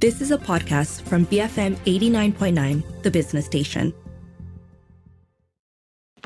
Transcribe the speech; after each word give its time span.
This 0.00 0.20
is 0.20 0.30
a 0.30 0.38
podcast 0.38 1.02
from 1.02 1.26
BFM 1.26 1.74
89.9, 1.78 3.02
the 3.02 3.10
business 3.10 3.46
station. 3.46 3.92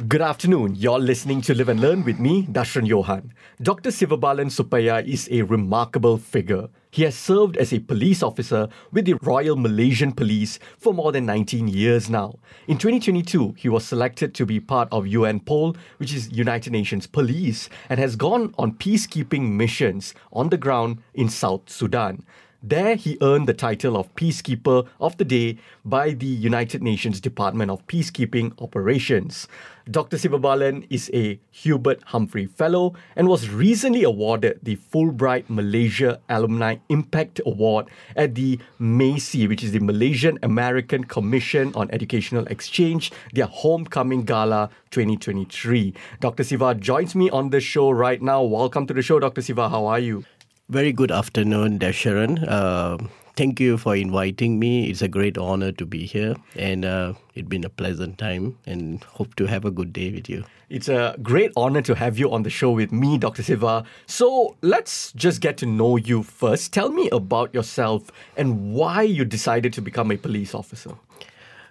Good 0.07 0.21
afternoon. 0.21 0.75
You're 0.75 0.99
listening 0.99 1.41
to 1.41 1.55
Live 1.55 1.71
and 1.71 1.81
Learn 1.81 2.05
with 2.05 2.19
me, 2.19 2.47
Darshan 2.49 2.87
Johan. 2.87 3.33
Dr. 3.63 3.89
Sivabalan 3.89 4.51
Suppiah 4.51 5.03
is 5.07 5.27
a 5.33 5.41
remarkable 5.41 6.19
figure. 6.19 6.69
He 6.91 7.05
has 7.05 7.15
served 7.15 7.57
as 7.57 7.73
a 7.73 7.79
police 7.79 8.23
officer 8.23 8.69
with 8.93 9.07
the 9.07 9.15
Royal 9.23 9.57
Malaysian 9.57 10.13
Police 10.13 10.59
for 10.77 10.93
more 10.93 11.11
than 11.11 11.25
19 11.25 11.67
years 11.69 12.11
now. 12.11 12.35
In 12.69 12.77
2022, 12.77 13.55
he 13.57 13.71
was 13.71 13.87
selected 13.87 14.35
to 14.35 14.45
be 14.45 14.61
part 14.61 14.89
of 14.93 15.07
UNPOL, 15.07 15.79
which 15.97 16.13
is 16.13 16.31
United 16.31 16.75
Nations 16.75 17.07
Police, 17.07 17.71
and 17.89 17.99
has 17.99 18.17
gone 18.17 18.55
on 18.59 18.73
peacekeeping 18.73 19.53
missions 19.53 20.13
on 20.31 20.51
the 20.51 20.59
ground 20.59 20.99
in 21.15 21.31
South 21.31 21.71
Sudan. 21.71 22.23
There, 22.65 22.95
he 22.95 23.19
earned 23.21 23.49
the 23.49 23.55
title 23.55 23.97
of 23.97 24.15
Peacekeeper 24.15 24.87
of 25.01 25.17
the 25.17 25.25
Day 25.25 25.59
by 25.85 26.13
the 26.13 26.27
United 26.27 26.81
Nations 26.81 27.21
Department 27.21 27.73
of 27.73 27.85
Peacekeeping 27.89 28.53
Operations. 28.63 29.49
Dr. 29.91 30.17
Sivabalan 30.17 30.87
is 30.89 31.11
a 31.13 31.41
Hubert 31.51 32.01
Humphrey 32.05 32.47
Fellow 32.47 32.95
and 33.17 33.27
was 33.27 33.49
recently 33.49 34.05
awarded 34.05 34.61
the 34.63 34.77
Fulbright 34.77 35.51
Malaysia 35.51 36.21
Alumni 36.29 36.77
Impact 36.89 37.41
Award 37.45 37.89
at 38.15 38.37
the 38.37 38.61
MACEE, 38.79 39.49
which 39.49 39.65
is 39.65 39.73
the 39.73 39.81
Malaysian 39.81 40.39
American 40.45 41.03
Commission 41.03 41.73
on 41.75 41.91
Educational 41.91 42.47
Exchange, 42.47 43.11
their 43.33 43.47
Homecoming 43.47 44.23
Gala 44.23 44.71
2023. 44.93 45.95
Dr. 46.21 46.45
Siva 46.45 46.77
joins 46.77 47.17
me 47.17 47.29
on 47.31 47.51
the 47.51 47.61
show 47.61 47.91
right 47.91 48.23
now. 48.23 48.41
Welcome 48.41 48.87
to 48.87 48.95
the 48.95 49.03
show, 49.03 49.19
Dr. 49.19 49.43
Siva. 49.43 49.69
How 49.69 49.87
are 49.87 49.99
you? 49.99 50.25
Very 50.73 50.91
good 50.95 51.13
afternoon, 51.13 51.79
Dasharan. 51.79 52.49
Uh, 52.49 52.97
thank 53.37 53.61
you 53.61 53.77
for 53.77 53.95
inviting 53.95 54.59
me. 54.59 54.89
It's 54.89 55.03
a 55.03 55.07
great 55.07 55.37
honor 55.37 55.71
to 55.71 55.85
be 55.85 56.07
here, 56.07 56.35
and 56.57 56.87
uh, 56.87 57.13
it's 57.35 57.47
been 57.47 57.63
a 57.63 57.69
pleasant 57.69 58.17
time. 58.17 58.57
And 58.65 59.05
hope 59.05 59.35
to 59.35 59.45
have 59.45 59.67
a 59.67 59.71
good 59.71 59.93
day 59.93 60.11
with 60.11 60.31
you. 60.31 60.45
It's 60.71 60.89
a 60.89 61.15
great 61.21 61.53
honor 61.59 61.83
to 61.83 61.95
have 61.95 62.19
you 62.19 62.33
on 62.33 62.43
the 62.45 62.49
show 62.49 62.71
with 62.71 62.91
me, 62.91 63.19
Dr. 63.19 63.43
Siva. 63.43 63.85
So 64.07 64.57
let's 64.63 65.13
just 65.13 65.43
get 65.43 65.59
to 65.59 65.67
know 65.67 65.99
you 65.99 66.23
first. 66.23 66.73
Tell 66.73 66.89
me 66.89 67.11
about 67.11 67.53
yourself 67.53 68.11
and 68.39 68.73
why 68.73 69.03
you 69.03 69.27
decided 69.27 69.75
to 69.75 69.83
become 69.83 70.11
a 70.11 70.17
police 70.17 70.55
officer. 70.55 70.95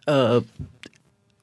Uh, 0.06 0.42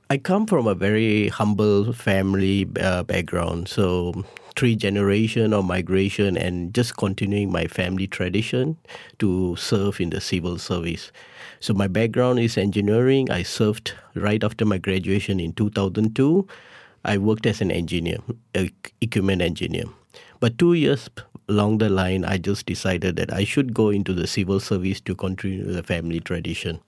I 0.08 0.18
come 0.18 0.46
from 0.46 0.68
a 0.68 0.76
very 0.76 1.26
humble 1.26 1.92
family 1.92 2.68
uh, 2.80 3.02
background, 3.02 3.66
so 3.66 4.24
three 4.58 4.74
generation 4.74 5.54
of 5.54 5.64
migration 5.64 6.36
and 6.36 6.74
just 6.74 6.96
continuing 6.96 7.52
my 7.52 7.68
family 7.68 8.08
tradition 8.08 8.76
to 9.20 9.54
serve 9.54 10.00
in 10.00 10.10
the 10.10 10.20
civil 10.20 10.58
service. 10.58 11.12
So 11.60 11.74
my 11.74 11.86
background 11.86 12.40
is 12.40 12.58
engineering. 12.58 13.30
I 13.30 13.44
served 13.44 13.94
right 14.16 14.42
after 14.42 14.64
my 14.64 14.78
graduation 14.78 15.38
in 15.38 15.52
2002. 15.52 16.44
I 17.04 17.18
worked 17.18 17.46
as 17.46 17.60
an 17.60 17.70
engineer, 17.70 18.18
equipment 19.00 19.42
engineer. 19.42 19.84
But 20.40 20.58
two 20.58 20.72
years 20.72 21.08
along 21.48 21.78
the 21.78 21.88
line, 21.88 22.24
I 22.24 22.38
just 22.38 22.66
decided 22.66 23.14
that 23.14 23.32
I 23.32 23.44
should 23.44 23.72
go 23.72 23.90
into 23.90 24.12
the 24.12 24.26
civil 24.26 24.58
service 24.58 25.00
to 25.02 25.14
continue 25.14 25.72
the 25.72 25.84
family 25.84 26.18
tradition. 26.18 26.80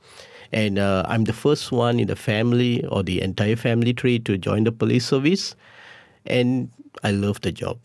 And 0.51 0.81
uh, 0.81 1.05
I'm 1.07 1.23
the 1.23 1.33
first 1.33 1.71
one 1.71 2.01
in 2.01 2.09
the 2.09 2.17
family 2.17 2.85
or 2.87 3.05
the 3.05 3.23
entire 3.23 3.55
family 3.55 3.95
tree 3.95 4.19
to 4.19 4.37
join 4.37 4.65
the 4.65 4.73
police 4.73 5.07
service. 5.07 5.55
And 6.27 6.69
I 7.03 7.11
love 7.11 7.41
the 7.41 7.53
job. 7.53 7.79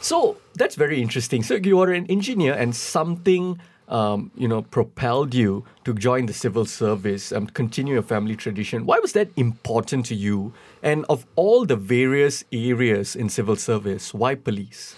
So 0.00 0.36
that's 0.54 0.74
very 0.74 1.00
interesting. 1.00 1.42
So 1.42 1.54
you 1.54 1.80
are 1.80 1.90
an 1.90 2.06
engineer, 2.06 2.52
and 2.52 2.76
something 2.76 3.58
um, 3.88 4.30
you 4.36 4.48
know 4.48 4.62
propelled 4.62 5.34
you 5.34 5.64
to 5.84 5.94
join 5.94 6.26
the 6.26 6.32
civil 6.32 6.64
service 6.64 7.32
and 7.32 7.52
continue 7.54 7.94
your 7.94 8.02
family 8.02 8.36
tradition. 8.36 8.86
Why 8.86 8.98
was 8.98 9.12
that 9.12 9.28
important 9.36 10.06
to 10.06 10.14
you? 10.14 10.52
And 10.82 11.04
of 11.08 11.26
all 11.36 11.64
the 11.64 11.76
various 11.76 12.44
areas 12.52 13.16
in 13.16 13.28
civil 13.28 13.56
service, 13.56 14.12
why 14.12 14.34
police? 14.34 14.94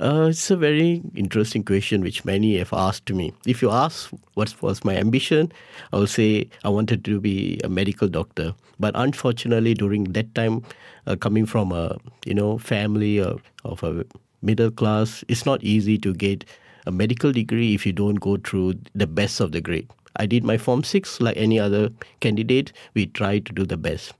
Uh, 0.00 0.28
it's 0.30 0.48
a 0.48 0.56
very 0.56 1.02
interesting 1.16 1.64
question 1.64 2.02
which 2.02 2.24
many 2.24 2.56
have 2.56 2.72
asked 2.72 3.12
me. 3.12 3.32
If 3.46 3.60
you 3.60 3.70
ask 3.70 4.10
what 4.34 4.54
was 4.62 4.84
my 4.84 4.94
ambition, 4.94 5.50
I 5.92 5.96
will 5.96 6.06
say 6.06 6.48
I 6.62 6.68
wanted 6.68 7.04
to 7.06 7.20
be 7.20 7.60
a 7.64 7.68
medical 7.68 8.06
doctor. 8.06 8.54
But 8.78 8.92
unfortunately, 8.94 9.74
during 9.74 10.04
that 10.04 10.32
time, 10.36 10.62
uh, 11.08 11.16
coming 11.16 11.46
from 11.46 11.72
a 11.72 11.96
you 12.24 12.34
know 12.34 12.58
family 12.58 13.18
of, 13.18 13.42
of 13.64 13.82
a 13.82 14.04
middle 14.40 14.70
class, 14.70 15.24
it's 15.26 15.44
not 15.44 15.64
easy 15.64 15.98
to 15.98 16.14
get 16.14 16.44
a 16.86 16.92
medical 16.92 17.32
degree 17.32 17.74
if 17.74 17.84
you 17.84 17.92
don't 17.92 18.16
go 18.16 18.36
through 18.36 18.74
the 18.94 19.06
best 19.06 19.40
of 19.40 19.50
the 19.50 19.60
grade. 19.60 19.88
I 20.14 20.26
did 20.26 20.44
my 20.44 20.58
Form 20.58 20.84
6 20.84 21.20
like 21.20 21.36
any 21.36 21.58
other 21.58 21.90
candidate. 22.20 22.72
We 22.94 23.06
tried 23.06 23.46
to 23.46 23.52
do 23.52 23.66
the 23.66 23.76
best. 23.76 24.12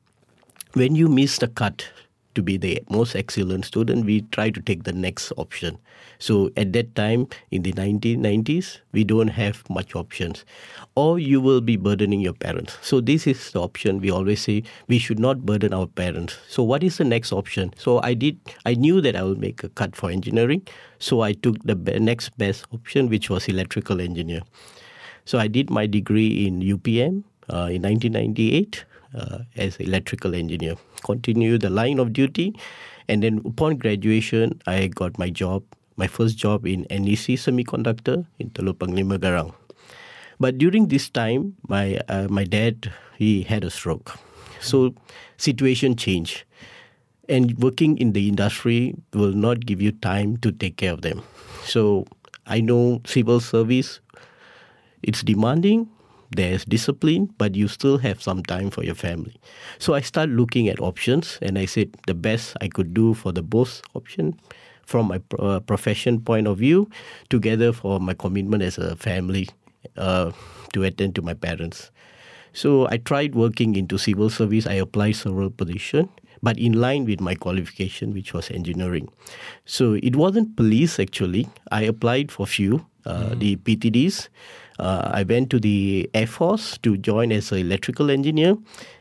When 0.74 0.96
you 0.96 1.08
miss 1.08 1.38
the 1.38 1.48
cut 1.48 1.88
to 2.38 2.42
be 2.42 2.56
the 2.56 2.80
most 2.88 3.16
excellent 3.16 3.64
student, 3.64 4.06
we 4.06 4.20
try 4.30 4.48
to 4.48 4.60
take 4.62 4.84
the 4.84 4.92
next 4.92 5.32
option. 5.36 5.76
So 6.20 6.50
at 6.56 6.72
that 6.72 6.94
time, 6.94 7.26
in 7.50 7.62
the 7.62 7.72
1990s, 7.72 8.78
we 8.92 9.02
don't 9.02 9.34
have 9.34 9.68
much 9.68 9.96
options. 9.96 10.44
Or 10.94 11.18
you 11.18 11.40
will 11.40 11.60
be 11.60 11.76
burdening 11.76 12.20
your 12.20 12.32
parents. 12.32 12.78
So 12.80 13.00
this 13.00 13.26
is 13.26 13.50
the 13.50 13.60
option. 13.60 14.00
We 14.00 14.12
always 14.12 14.40
say 14.40 14.62
we 14.86 14.98
should 14.98 15.18
not 15.18 15.44
burden 15.44 15.74
our 15.74 15.88
parents. 15.88 16.38
So 16.48 16.62
what 16.62 16.84
is 16.84 16.98
the 16.98 17.04
next 17.04 17.32
option? 17.32 17.74
So 17.76 18.00
I 18.02 18.14
did. 18.14 18.38
I 18.64 18.74
knew 18.74 19.00
that 19.00 19.16
I 19.16 19.24
would 19.24 19.40
make 19.40 19.64
a 19.64 19.68
cut 19.70 19.96
for 19.96 20.10
engineering. 20.10 20.62
So 21.00 21.22
I 21.22 21.32
took 21.32 21.58
the 21.64 21.74
next 21.98 22.38
best 22.38 22.66
option, 22.72 23.08
which 23.08 23.30
was 23.30 23.48
electrical 23.48 24.00
engineer. 24.00 24.42
So 25.24 25.40
I 25.40 25.48
did 25.48 25.70
my 25.70 25.86
degree 25.86 26.46
in 26.46 26.60
UPM 26.60 27.24
uh, 27.50 27.66
in 27.74 27.82
1998 27.82 28.84
uh, 29.14 29.38
as 29.56 29.76
electrical 29.76 30.34
engineer. 30.34 30.74
Continue 31.04 31.58
the 31.58 31.70
line 31.70 31.98
of 31.98 32.12
duty, 32.12 32.54
and 33.08 33.22
then 33.22 33.40
upon 33.44 33.76
graduation, 33.76 34.60
I 34.66 34.88
got 34.88 35.18
my 35.18 35.30
job, 35.30 35.62
my 35.96 36.06
first 36.06 36.36
job 36.36 36.66
in 36.66 36.86
NEC 36.90 37.38
Semiconductor 37.38 38.26
in 38.38 38.50
Teluk 38.50 38.74
Panglima 38.74 39.18
Garang. 39.18 39.54
But 40.40 40.58
during 40.58 40.88
this 40.88 41.10
time, 41.10 41.56
my 41.68 42.00
uh, 42.08 42.28
my 42.30 42.44
dad 42.44 42.92
he 43.16 43.42
had 43.42 43.64
a 43.64 43.70
stroke, 43.70 44.14
so 44.60 44.94
situation 45.36 45.96
changed, 45.96 46.44
and 47.28 47.58
working 47.58 47.98
in 47.98 48.12
the 48.12 48.28
industry 48.28 48.94
will 49.12 49.32
not 49.32 49.66
give 49.66 49.82
you 49.82 49.90
time 49.90 50.36
to 50.38 50.52
take 50.52 50.76
care 50.76 50.92
of 50.92 51.02
them. 51.02 51.22
So 51.64 52.06
I 52.46 52.60
know 52.60 53.02
civil 53.04 53.40
service, 53.40 54.00
it's 55.02 55.22
demanding, 55.22 55.90
there's 56.30 56.64
discipline, 56.64 57.32
but 57.38 57.54
you 57.54 57.68
still 57.68 57.98
have 57.98 58.22
some 58.22 58.42
time 58.42 58.70
for 58.70 58.84
your 58.84 58.94
family. 58.94 59.34
So 59.78 59.94
I 59.94 60.00
started 60.00 60.36
looking 60.36 60.68
at 60.68 60.80
options, 60.80 61.38
and 61.40 61.58
I 61.58 61.64
said 61.64 61.90
the 62.06 62.14
best 62.14 62.56
I 62.60 62.68
could 62.68 62.92
do 62.92 63.14
for 63.14 63.32
the 63.32 63.42
both 63.42 63.82
option, 63.94 64.38
from 64.84 65.08
my 65.08 65.20
uh, 65.38 65.60
profession 65.60 66.20
point 66.20 66.46
of 66.46 66.58
view, 66.58 66.88
together 67.28 67.72
for 67.72 68.00
my 68.00 68.14
commitment 68.14 68.62
as 68.62 68.78
a 68.78 68.96
family 68.96 69.48
uh, 69.96 70.32
to 70.72 70.84
attend 70.84 71.14
to 71.14 71.22
my 71.22 71.34
parents. 71.34 71.90
So 72.52 72.88
I 72.88 72.96
tried 72.96 73.34
working 73.34 73.76
into 73.76 73.98
civil 73.98 74.30
service. 74.30 74.66
I 74.66 74.74
applied 74.74 75.12
several 75.12 75.50
positions, 75.50 76.08
but 76.42 76.58
in 76.58 76.72
line 76.72 77.04
with 77.04 77.20
my 77.20 77.34
qualification, 77.34 78.12
which 78.12 78.32
was 78.32 78.50
engineering. 78.50 79.08
So 79.64 79.94
it 80.02 80.16
wasn't 80.16 80.56
police 80.56 80.98
actually. 80.98 81.48
I 81.70 81.82
applied 81.82 82.32
for 82.32 82.46
few, 82.46 82.86
uh, 83.04 83.30
mm. 83.30 83.38
the 83.38 83.56
PTDs 83.56 84.28
uh, 84.78 85.10
I 85.12 85.22
went 85.24 85.50
to 85.50 85.60
the 85.60 86.08
Air 86.14 86.26
Force 86.26 86.78
to 86.78 86.96
join 86.96 87.32
as 87.32 87.50
an 87.50 87.58
electrical 87.58 88.10
engineer, 88.10 88.56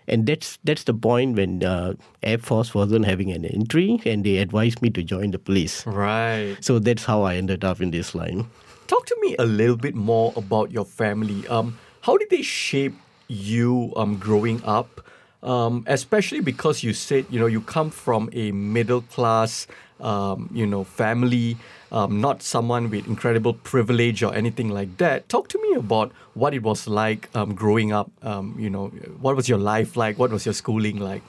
and 0.07 0.25
that's 0.25 0.57
that's 0.63 0.83
the 0.83 0.93
point 0.93 1.35
when 1.35 1.63
uh, 1.63 1.93
Air 2.23 2.39
Force 2.39 2.73
wasn't 2.73 3.05
having 3.05 3.31
an 3.31 3.45
entry, 3.45 4.01
and 4.05 4.23
they 4.23 4.37
advised 4.37 4.81
me 4.81 4.89
to 4.91 5.03
join 5.03 5.31
the 5.31 5.39
police. 5.39 5.85
Right. 5.85 6.57
So 6.61 6.79
that's 6.79 7.05
how 7.05 7.23
I 7.23 7.35
ended 7.35 7.63
up 7.63 7.81
in 7.81 7.91
this 7.91 8.15
line. 8.15 8.49
Talk 8.87 9.05
to 9.05 9.17
me 9.21 9.35
a 9.37 9.45
little 9.45 9.75
bit 9.75 9.95
more 9.95 10.33
about 10.35 10.71
your 10.71 10.85
family. 10.85 11.47
Um, 11.47 11.77
how 12.01 12.17
did 12.17 12.29
they 12.29 12.41
shape 12.41 12.95
you 13.27 13.93
um, 13.95 14.17
growing 14.17 14.63
up? 14.63 15.01
Um, 15.43 15.83
especially 15.85 16.39
because 16.39 16.81
you 16.81 16.93
said 16.93 17.25
you 17.29 17.39
know 17.39 17.45
you 17.45 17.61
come 17.61 17.91
from 17.91 18.29
a 18.33 18.51
middle 18.51 19.01
class 19.01 19.67
um, 19.99 20.49
you 20.51 20.65
know 20.65 20.83
family 20.83 21.57
um, 21.91 22.21
not 22.21 22.41
someone 22.41 22.89
with 22.89 23.07
incredible 23.07 23.53
privilege 23.53 24.23
or 24.23 24.33
anything 24.33 24.69
like 24.69 24.97
that. 24.97 25.29
Talk 25.29 25.47
to 25.49 25.61
me 25.61 25.75
about 25.75 26.11
what 26.33 26.53
it 26.53 26.63
was 26.63 26.87
like 26.87 27.29
um, 27.35 27.55
growing 27.55 27.91
up. 27.91 28.11
Um, 28.21 28.55
you 28.57 28.69
know, 28.69 28.87
what 29.19 29.35
was 29.35 29.47
your 29.47 29.57
life 29.57 29.95
like? 29.95 30.17
What 30.17 30.31
was 30.31 30.45
your 30.45 30.53
schooling 30.53 30.99
like? 30.99 31.23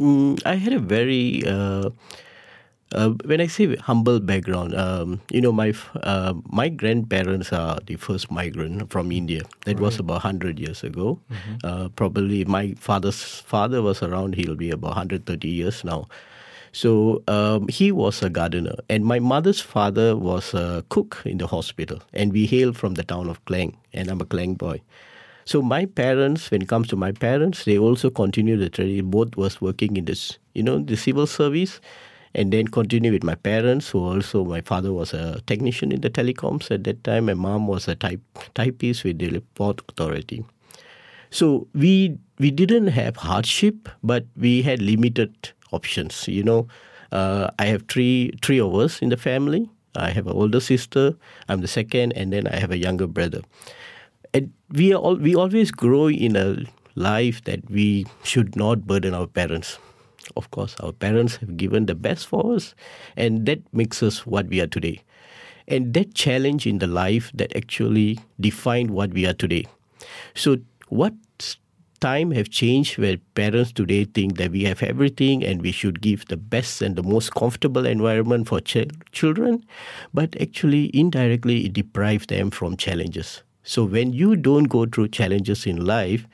Mm, 0.00 0.40
I 0.46 0.54
had 0.54 0.72
a 0.72 0.78
very 0.78 1.42
uh, 1.46 1.90
uh, 2.92 3.10
when 3.24 3.40
I 3.40 3.46
say 3.46 3.76
humble 3.76 4.20
background, 4.20 4.74
um, 4.74 5.20
you 5.30 5.40
know, 5.40 5.52
my 5.52 5.74
uh, 6.02 6.34
my 6.50 6.68
grandparents 6.68 7.52
are 7.52 7.78
the 7.86 7.96
first 7.96 8.30
migrant 8.30 8.90
from 8.90 9.12
India. 9.12 9.42
That 9.64 9.74
right. 9.74 9.80
was 9.80 9.98
about 9.98 10.22
hundred 10.22 10.58
years 10.58 10.82
ago. 10.82 11.20
Mm-hmm. 11.30 11.54
Uh, 11.64 11.88
probably 11.90 12.44
my 12.44 12.74
father's 12.78 13.22
father 13.22 13.82
was 13.82 14.02
around. 14.02 14.36
He'll 14.36 14.56
be 14.56 14.70
about 14.70 14.96
130 14.96 15.48
years 15.48 15.84
now. 15.84 16.08
So 16.78 17.24
um, 17.26 17.66
he 17.66 17.90
was 17.90 18.22
a 18.22 18.30
gardener, 18.30 18.76
and 18.88 19.04
my 19.04 19.18
mother's 19.18 19.60
father 19.60 20.16
was 20.16 20.54
a 20.54 20.84
cook 20.90 21.20
in 21.24 21.38
the 21.38 21.48
hospital, 21.48 21.98
and 22.12 22.32
we 22.32 22.46
hail 22.46 22.72
from 22.72 22.94
the 22.94 23.02
town 23.02 23.28
of 23.28 23.44
Klang, 23.46 23.76
and 23.92 24.08
I'm 24.08 24.20
a 24.20 24.24
Klang 24.24 24.54
boy. 24.54 24.80
So 25.44 25.60
my 25.60 25.86
parents, 25.86 26.52
when 26.52 26.62
it 26.62 26.68
comes 26.68 26.86
to 26.90 26.96
my 26.96 27.10
parents, 27.10 27.64
they 27.64 27.78
also 27.78 28.10
continue 28.10 28.56
the 28.56 28.70
tradition. 28.70 29.10
Both 29.10 29.36
was 29.36 29.60
working 29.60 29.96
in 29.96 30.04
this, 30.04 30.38
you 30.54 30.62
know, 30.62 30.78
the 30.78 30.96
civil 30.96 31.26
service, 31.26 31.80
and 32.32 32.52
then 32.52 32.68
continue 32.68 33.10
with 33.10 33.24
my 33.24 33.34
parents, 33.34 33.90
who 33.90 33.98
also 33.98 34.44
my 34.44 34.60
father 34.60 34.92
was 34.92 35.12
a 35.12 35.40
technician 35.48 35.90
in 35.90 36.00
the 36.02 36.10
telecoms 36.10 36.70
at 36.70 36.84
that 36.84 37.02
time. 37.02 37.26
My 37.26 37.34
mom 37.34 37.66
was 37.66 37.88
a 37.88 37.96
type 37.96 38.20
typist 38.54 39.02
with 39.02 39.18
the 39.18 39.42
port 39.56 39.82
authority. 39.88 40.44
So 41.30 41.66
we 41.74 42.18
we 42.38 42.52
didn't 42.52 42.94
have 43.02 43.16
hardship, 43.16 43.88
but 44.04 44.26
we 44.36 44.62
had 44.62 44.80
limited 44.80 45.54
options. 45.72 46.26
You 46.28 46.42
know, 46.42 46.68
uh, 47.12 47.50
I 47.58 47.66
have 47.66 47.84
three 47.88 48.32
three 48.42 48.60
of 48.60 48.74
us 48.74 49.00
in 49.02 49.08
the 49.10 49.16
family. 49.16 49.68
I 49.96 50.10
have 50.10 50.26
an 50.26 50.34
older 50.34 50.60
sister. 50.60 51.16
I'm 51.48 51.60
the 51.60 51.68
second, 51.68 52.12
and 52.12 52.32
then 52.32 52.46
I 52.46 52.56
have 52.56 52.70
a 52.70 52.78
younger 52.78 53.06
brother 53.06 53.42
and 54.34 54.52
we 54.70 54.92
are 54.92 54.96
all 54.98 55.16
we 55.16 55.34
always 55.34 55.70
grow 55.70 56.08
in 56.08 56.36
a 56.36 56.56
life 56.94 57.42
that 57.44 57.68
we 57.70 58.06
should 58.22 58.56
not 58.56 58.86
burden 58.86 59.14
our 59.14 59.26
parents. 59.26 59.78
Of 60.36 60.50
course, 60.50 60.76
our 60.80 60.92
parents 60.92 61.36
have 61.36 61.56
given 61.56 61.86
the 61.86 61.94
best 61.94 62.26
for 62.26 62.54
us, 62.54 62.74
and 63.16 63.46
that 63.46 63.60
makes 63.72 64.02
us 64.02 64.26
what 64.26 64.46
we 64.48 64.60
are 64.60 64.66
today. 64.66 65.00
And 65.66 65.94
that 65.94 66.14
challenge 66.14 66.66
in 66.66 66.78
the 66.78 66.86
life 66.86 67.30
that 67.34 67.54
actually 67.56 68.18
defined 68.40 68.90
what 68.90 69.12
we 69.12 69.26
are 69.26 69.34
today. 69.34 69.66
So, 70.34 70.58
what 70.88 71.14
time 72.00 72.30
have 72.32 72.50
changed 72.50 72.98
where 72.98 73.16
parents 73.34 73.72
today 73.72 74.04
think 74.04 74.36
that 74.38 74.50
we 74.50 74.64
have 74.64 74.82
everything 74.82 75.44
and 75.44 75.62
we 75.62 75.72
should 75.72 76.00
give 76.00 76.24
the 76.26 76.36
best 76.36 76.82
and 76.82 76.96
the 76.96 77.02
most 77.02 77.34
comfortable 77.34 77.86
environment 77.86 78.48
for 78.48 78.60
ch- 78.60 78.88
children, 79.12 79.64
but 80.14 80.40
actually 80.40 80.90
indirectly 80.96 81.66
it 81.66 81.72
deprives 81.72 82.26
them 82.26 82.50
from 82.50 82.76
challenges. 82.76 83.42
So 83.62 83.84
when 83.84 84.12
you 84.12 84.36
don't 84.36 84.64
go 84.64 84.86
through 84.86 85.08
challenges 85.08 85.66
in 85.66 85.84
life, 85.84 86.26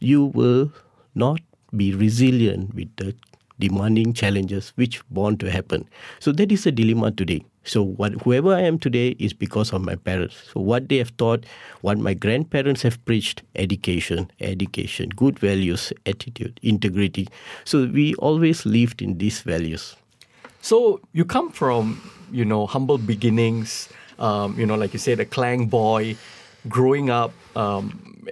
you 0.00 0.26
will 0.26 0.72
not 1.14 1.40
be 1.76 1.94
resilient 1.94 2.74
with 2.74 2.94
the 2.96 3.14
demanding 3.58 4.12
challenges 4.12 4.72
which 4.76 5.06
born 5.08 5.36
to 5.38 5.50
happen. 5.50 5.88
So 6.20 6.32
that 6.32 6.52
is 6.52 6.66
a 6.66 6.72
dilemma 6.72 7.10
today. 7.10 7.44
So 7.66 7.82
what 7.82 8.12
whoever 8.22 8.54
I 8.54 8.62
am 8.62 8.78
today 8.78 9.16
is 9.18 9.32
because 9.32 9.72
of 9.72 9.82
my 9.82 9.96
parents. 9.96 10.36
So 10.52 10.60
what 10.60 10.88
they 10.88 10.98
have 10.98 11.14
taught, 11.16 11.44
what 11.82 11.98
my 11.98 12.14
grandparents 12.14 12.82
have 12.82 13.04
preached, 13.04 13.42
education, 13.56 14.30
education, 14.40 15.10
good 15.10 15.38
values, 15.38 15.92
attitude, 16.06 16.58
integrity. 16.62 17.28
So 17.64 17.86
we 17.86 18.14
always 18.14 18.64
lived 18.64 19.02
in 19.02 19.18
these 19.18 19.40
values. 19.42 19.96
So 20.62 21.00
you 21.12 21.24
come 21.24 21.50
from, 21.50 22.00
you 22.32 22.44
know, 22.44 22.66
humble 22.66 22.98
beginnings, 22.98 23.88
um, 24.18 24.58
you 24.58 24.64
know, 24.64 24.76
like 24.76 24.92
you 24.92 24.98
said, 24.98 25.20
a 25.20 25.24
Klang 25.24 25.66
boy, 25.66 26.16
growing 26.68 27.10
up, 27.10 27.32
um, 27.54 28.26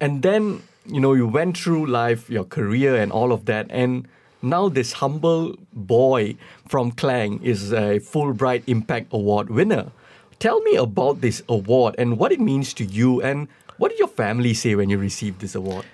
and 0.00 0.22
then 0.22 0.62
you 0.86 1.00
know 1.00 1.12
you 1.12 1.26
went 1.26 1.56
through 1.56 1.86
life, 1.86 2.28
your 2.30 2.44
career, 2.44 2.96
and 2.96 3.12
all 3.12 3.32
of 3.32 3.44
that, 3.46 3.66
and 3.70 4.08
now 4.42 4.68
this 4.68 4.92
humble 4.92 5.56
boy 5.72 6.36
from 6.68 6.92
Klang 6.92 7.42
is 7.42 7.72
a 7.72 8.00
Fulbright 8.00 8.62
Impact 8.66 9.08
Award 9.12 9.50
winner. 9.50 9.90
Tell 10.38 10.60
me 10.60 10.76
about 10.76 11.20
this 11.20 11.42
award 11.48 11.96
and 11.98 12.18
what 12.18 12.30
it 12.30 12.40
means 12.40 12.72
to 12.74 12.84
you, 12.84 13.20
and 13.22 13.48
what 13.78 13.90
did 13.90 13.98
your 13.98 14.08
family 14.08 14.54
say 14.54 14.74
when 14.74 14.90
you 14.90 14.98
received 14.98 15.40
this 15.40 15.54
award? 15.54 15.84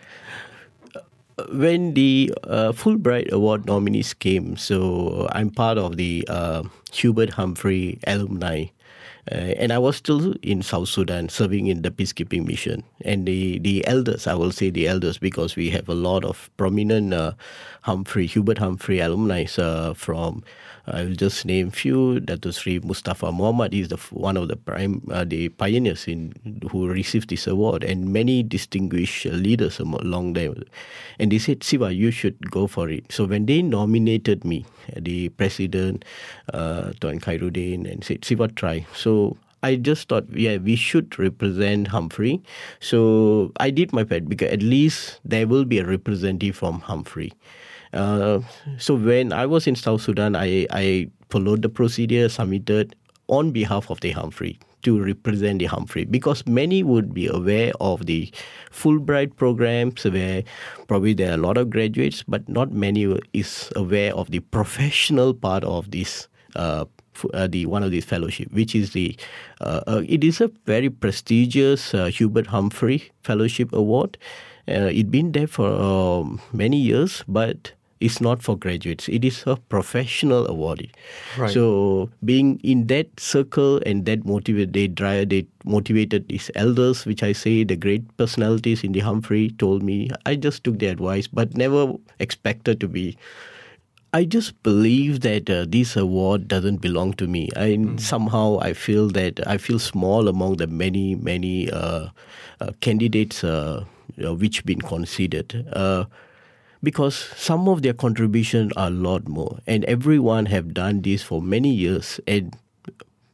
when 1.50 1.94
the 1.94 2.32
uh, 2.44 2.73
Fulbright 2.73 3.31
Award 3.32 3.67
nominees 3.67 4.14
came, 4.14 4.56
so 4.56 5.26
I'm 5.32 5.50
part 5.50 5.79
of 5.79 5.97
the 5.97 6.25
uh, 6.29 6.62
Hubert 6.93 7.31
Humphrey 7.31 7.99
alumni 8.06 8.67
uh, 9.31 9.35
and 9.35 9.73
I 9.73 9.79
was 9.79 9.97
still 9.97 10.35
in 10.43 10.62
South 10.62 10.88
Sudan 10.88 11.29
serving 11.29 11.67
in 11.67 11.82
the 11.82 11.91
peacekeeping 11.91 12.47
mission. 12.47 12.85
And 13.03 13.26
the, 13.26 13.59
the 13.59 13.87
elders, 13.87 14.26
I 14.26 14.35
will 14.35 14.53
say 14.53 14.71
the 14.71 14.87
elders, 14.87 15.19
because 15.19 15.56
we 15.56 15.71
have 15.71 15.88
a 15.88 15.94
lot 15.94 16.25
of 16.25 16.50
prominent 16.56 17.15
uh, 17.15 17.32
Humphrey, 17.82 18.26
Hubert 18.26 18.59
Humphrey 18.59 19.00
alumni 19.00 19.47
uh, 19.56 19.94
from 19.94 20.44
I 20.86 21.04
will 21.04 21.14
just 21.16 21.46
name 21.46 21.70
few. 21.70 22.20
Dato 22.20 22.50
Sri 22.50 22.78
Mustafa 22.78 23.32
Muhammad 23.32 23.72
is 23.72 23.88
the 23.88 23.96
one 24.12 24.36
of 24.36 24.48
the 24.48 24.56
prime 24.56 25.00
uh, 25.10 25.25
the 25.25 25.48
pioneers 25.48 26.06
in 26.06 26.36
who 26.70 26.88
received 26.88 27.31
this 27.31 27.46
award, 27.46 27.84
and 27.84 28.12
many 28.12 28.42
distinguished 28.42 29.25
leaders 29.26 29.81
along 29.81 30.34
there. 30.34 30.52
And 31.19 31.32
they 31.32 31.38
said, 31.38 31.64
Siva, 31.64 31.94
you 31.94 32.10
should 32.10 32.50
go 32.50 32.66
for 32.66 32.88
it. 32.90 33.10
So 33.10 33.25
when 33.25 33.46
they 33.46 33.62
nominated 33.62 34.44
me, 34.44 34.66
the 34.94 35.31
president, 35.31 36.04
uh, 36.52 36.92
Tuan 37.00 37.19
Khairuddin, 37.19 37.90
and 37.90 38.04
said, 38.04 38.25
Siva, 38.25 38.48
try. 38.48 38.87
So 38.94 39.38
I 39.64 39.76
just 39.76 40.08
thought, 40.10 40.28
yeah, 40.28 40.58
we 40.58 40.76
should 40.76 41.19
represent 41.19 41.88
Humphrey. 41.88 42.42
So 42.80 43.50
I 43.56 43.70
did 43.70 43.94
my 43.94 44.04
part 44.04 44.28
because 44.28 44.52
at 44.52 44.60
least 44.60 45.20
there 45.25 45.46
will 45.48 45.64
be 45.64 45.78
a 45.78 45.87
representative 45.87 46.56
from 46.56 46.80
Humphrey. 46.80 47.32
Uh, 47.94 48.41
so 48.79 48.94
when 48.96 49.32
I 49.32 49.46
was 49.46 49.67
in 49.67 49.76
South 49.76 50.02
Sudan, 50.02 50.37
I, 50.37 50.67
I 50.70 51.08
followed 51.31 51.62
the 51.62 51.69
procedure, 51.69 52.29
submitted 52.29 52.94
on 53.29 53.52
behalf 53.52 53.91
of 53.91 54.00
the 54.00 54.11
Humphrey 54.11 54.58
to 54.82 55.02
represent 55.02 55.58
the 55.58 55.64
Humphrey 55.64 56.05
because 56.05 56.46
many 56.46 56.82
would 56.82 57.14
be 57.14 57.26
aware 57.26 57.73
of 57.81 58.06
the 58.06 58.31
Fulbright 58.70 59.37
programs 59.37 60.05
where 60.05 60.44
probably 60.87 61.14
there 61.14 61.31
are 61.31 61.35
a 61.35 61.38
lot 61.38 61.56
of 61.56 61.70
graduates, 61.70 62.23
but 62.23 62.46
not 62.49 62.70
many 62.70 63.19
is 63.32 63.73
aware 63.75 64.14
of 64.14 64.31
the 64.31 64.40
professional 64.40 65.35
part 65.35 65.64
of 65.64 65.90
this. 65.90 66.29
Uh, 66.55 66.85
uh, 67.32 67.47
the 67.47 67.64
one 67.67 67.85
of 67.85 67.93
these 67.93 68.05
fellowship, 68.05 68.50
which 68.52 68.75
is 68.75 68.93
the 68.93 69.17
uh, 69.61 69.81
uh, 69.87 70.02
it 70.08 70.25
is 70.25 70.40
a 70.40 70.50
very 70.67 70.90
prestigious 70.90 71.94
uh, 71.94 72.06
Hubert 72.06 72.49
Humphrey 72.49 73.12
Fellowship 73.23 73.73
Award. 73.73 74.19
it's 74.67 75.08
been 75.11 75.31
there 75.31 75.47
for 75.47 75.70
um, 75.70 76.40
many 76.52 76.76
years, 76.76 77.23
but 77.29 77.73
is 78.04 78.20
not 78.20 78.42
for 78.42 78.56
graduates. 78.56 79.08
It 79.08 79.24
is 79.24 79.42
a 79.46 79.56
professional 79.56 80.46
award. 80.46 80.92
Right. 81.38 81.50
So 81.50 82.10
being 82.24 82.60
in 82.62 82.86
that 82.88 83.08
circle 83.18 83.80
and 83.86 84.04
that 84.04 84.26
motivate 84.26 84.72
they 84.74 84.88
drive 84.88 85.30
they 85.30 85.46
motivated 85.64 86.28
these 86.28 86.50
elders, 86.54 87.06
which 87.06 87.22
I 87.22 87.32
say 87.32 87.64
the 87.64 87.76
great 87.76 88.04
personalities 88.18 88.84
in 88.84 88.92
the 88.92 89.00
Humphrey 89.00 89.50
told 89.56 89.82
me. 89.82 90.10
I 90.26 90.36
just 90.36 90.64
took 90.64 90.78
their 90.78 90.92
advice, 90.92 91.26
but 91.26 91.56
never 91.56 91.94
expected 92.20 92.80
to 92.80 92.88
be. 92.88 93.16
I 94.12 94.24
just 94.24 94.62
believe 94.62 95.20
that 95.20 95.50
uh, 95.50 95.64
this 95.66 95.96
award 95.96 96.46
doesn't 96.46 96.78
belong 96.78 97.14
to 97.14 97.26
me. 97.26 97.48
I 97.56 97.74
mm. 97.74 97.98
somehow 97.98 98.60
I 98.60 98.72
feel 98.72 99.08
that 99.08 99.40
I 99.46 99.58
feel 99.58 99.80
small 99.80 100.28
among 100.28 100.58
the 100.58 100.68
many 100.68 101.16
many 101.16 101.70
uh, 101.70 102.10
uh, 102.60 102.70
candidates 102.80 103.42
uh, 103.42 103.82
which 104.16 104.64
been 104.64 104.80
considered 104.80 105.66
uh, 105.73 106.04
because 106.85 107.14
some 107.37 107.69
of 107.69 107.83
their 107.83 107.95
contribution 107.95 108.71
are 108.76 108.88
a 108.88 108.91
lot 108.91 109.26
more. 109.26 109.59
And 109.67 109.85
everyone 109.87 110.47
have 110.47 110.75
done 110.75 111.03
this 111.03 111.23
for 111.23 111.41
many 111.43 111.71
years 111.71 112.21
and 112.26 112.55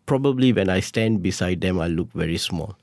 probably 0.06 0.52
when 0.52 0.68
i 0.68 0.80
stand 0.80 1.22
beside 1.22 1.60
them 1.60 1.80
i 1.80 1.86
look 1.86 2.12
very 2.12 2.36
small. 2.36 2.76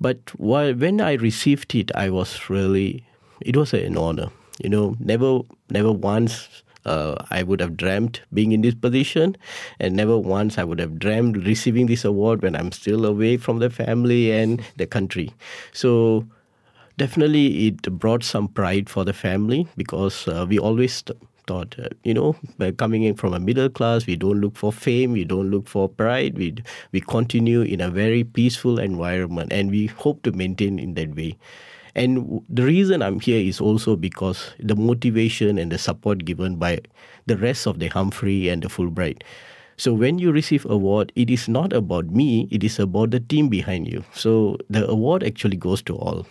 But 0.00 0.18
while 0.38 0.74
when 0.74 1.00
i 1.00 1.14
received 1.14 1.74
it 1.74 1.90
i 1.94 2.08
was 2.10 2.48
really 2.48 3.04
it 3.40 3.56
was 3.56 3.74
an 3.74 3.96
honor. 3.96 4.28
You 4.62 4.70
know 4.70 4.96
never 5.00 5.40
never 5.70 5.92
once 5.92 6.62
uh, 6.86 7.16
I 7.30 7.42
would 7.42 7.60
have 7.60 7.76
dreamt 7.76 8.22
being 8.32 8.52
in 8.52 8.62
this 8.62 8.74
position, 8.74 9.36
and 9.80 9.96
never 9.96 10.16
once 10.16 10.56
I 10.56 10.64
would 10.64 10.78
have 10.78 10.98
dreamt 10.98 11.36
receiving 11.44 11.86
this 11.86 12.04
award 12.04 12.42
when 12.42 12.54
I'm 12.54 12.70
still 12.70 13.04
away 13.04 13.36
from 13.36 13.58
the 13.58 13.68
family 13.68 14.30
and 14.30 14.62
the 14.76 14.86
country. 14.86 15.34
So 15.72 16.24
definitely 16.96 17.68
it 17.68 17.82
brought 17.98 18.24
some 18.24 18.48
pride 18.48 18.88
for 18.88 19.04
the 19.04 19.12
family 19.12 19.66
because 19.76 20.26
uh, 20.28 20.46
we 20.48 20.58
always 20.58 21.02
thought, 21.46 21.76
uh, 21.78 21.88
you 22.02 22.12
know, 22.14 22.34
coming 22.76 23.04
in 23.04 23.14
from 23.14 23.32
a 23.32 23.38
middle 23.38 23.68
class, 23.68 24.06
we 24.06 24.16
don't 24.16 24.40
look 24.40 24.56
for 24.56 24.72
fame, 24.72 25.12
we 25.12 25.24
don't 25.24 25.50
look 25.50 25.68
for 25.68 25.88
pride. 25.88 26.36
We 26.36 26.54
we 26.92 27.00
continue 27.00 27.62
in 27.62 27.80
a 27.80 27.90
very 27.90 28.24
peaceful 28.24 28.78
environment, 28.78 29.52
and 29.52 29.70
we 29.70 29.86
hope 29.86 30.22
to 30.22 30.32
maintain 30.32 30.78
in 30.78 30.94
that 30.94 31.14
way. 31.14 31.36
And 31.94 32.42
the 32.48 32.64
reason 32.64 33.00
I'm 33.00 33.20
here 33.20 33.40
is 33.40 33.58
also 33.60 33.96
because 33.96 34.52
the 34.60 34.76
motivation 34.76 35.56
and 35.56 35.72
the 35.72 35.78
support 35.78 36.26
given 36.26 36.56
by 36.56 36.80
the 37.24 37.38
rest 37.38 37.66
of 37.66 37.78
the 37.78 37.88
Humphrey 37.88 38.48
and 38.48 38.62
the 38.62 38.68
Fulbright. 38.68 39.22
So 39.78 39.94
when 39.94 40.18
you 40.18 40.30
receive 40.32 40.66
award, 40.66 41.12
it 41.16 41.30
is 41.30 41.48
not 41.48 41.72
about 41.72 42.06
me; 42.06 42.48
it 42.50 42.64
is 42.64 42.78
about 42.78 43.12
the 43.12 43.20
team 43.20 43.48
behind 43.48 43.88
you. 43.88 44.04
So 44.12 44.58
the 44.68 44.88
award 44.88 45.22
actually 45.22 45.56
goes 45.56 45.82
to 45.82 45.96
all. 45.96 46.26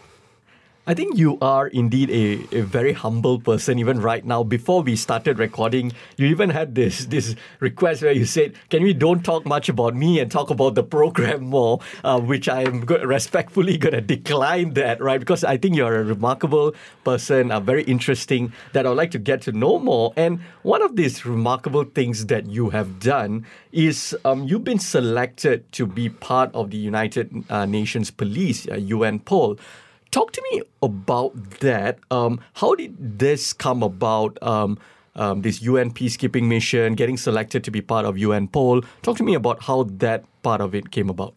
I 0.88 0.94
think 0.94 1.18
you 1.18 1.40
are 1.42 1.66
indeed 1.66 2.12
a, 2.12 2.60
a 2.60 2.62
very 2.62 2.94
humble 2.94 3.40
person, 3.40 3.80
even 3.80 4.00
right 4.00 4.24
now. 4.24 4.44
Before 4.44 4.84
we 4.84 4.96
started 4.96 5.40
recording, 5.40 5.94
you 6.16 6.28
even 6.28 6.52
had 6.52 6.76
this 6.76 7.08
this 7.08 7.36
request 7.60 8.04
where 8.04 8.12
you 8.12 8.26
said, 8.26 8.54
"Can 8.70 8.84
we 8.84 8.94
don't 8.94 9.26
talk 9.26 9.48
much 9.48 9.68
about 9.68 9.96
me 9.96 10.20
and 10.20 10.30
talk 10.30 10.52
about 10.52 10.76
the 10.76 10.84
program 10.84 11.46
more?" 11.50 11.80
Uh, 12.04 12.20
which 12.20 12.48
I 12.48 12.62
am 12.62 12.86
go- 12.86 13.02
respectfully 13.02 13.78
going 13.82 13.96
to 13.96 14.02
decline 14.02 14.76
that, 14.76 15.02
right? 15.02 15.20
Because 15.20 15.44
I 15.44 15.58
think 15.58 15.76
you're 15.76 16.02
a 16.02 16.04
remarkable 16.04 16.76
person, 17.04 17.50
uh, 17.50 17.60
very 17.60 17.82
interesting. 17.86 18.54
That 18.74 18.86
I'd 18.86 18.92
like 18.92 19.10
to 19.18 19.20
get 19.20 19.42
to 19.50 19.52
know 19.52 19.80
more. 19.80 20.14
And 20.16 20.40
one 20.62 20.84
of 20.84 20.98
these 20.98 21.26
remarkable 21.26 21.86
things 21.86 22.28
that 22.28 22.46
you 22.46 22.70
have 22.70 23.00
done 23.00 23.48
is 23.72 24.16
um, 24.24 24.44
you've 24.44 24.64
been 24.64 24.78
selected 24.78 25.66
to 25.74 25.88
be 25.88 26.10
part 26.10 26.54
of 26.54 26.70
the 26.70 26.78
United 26.78 27.44
uh, 27.50 27.66
Nations 27.66 28.12
Police 28.12 28.68
uh, 28.68 28.78
UNPOL. 28.78 29.58
Talk 30.16 30.32
to 30.32 30.42
me 30.50 30.62
about 30.82 31.34
that. 31.60 32.00
Um, 32.10 32.40
how 32.54 32.74
did 32.74 33.20
this 33.20 33.52
come 33.52 33.84
about? 33.84 34.42
Um, 34.42 34.80
um, 35.18 35.42
this 35.42 35.62
UN 35.62 35.92
peacekeeping 35.92 36.44
mission, 36.48 36.96
getting 36.96 37.18
selected 37.18 37.66
to 37.66 37.72
be 37.72 37.82
part 37.82 38.06
of 38.06 38.16
UNPOL. 38.16 38.86
Talk 39.02 39.18
to 39.18 39.24
me 39.24 39.34
about 39.34 39.64
how 39.64 39.84
that 39.84 40.24
part 40.42 40.62
of 40.62 40.74
it 40.74 40.92
came 40.92 41.10
about. 41.10 41.36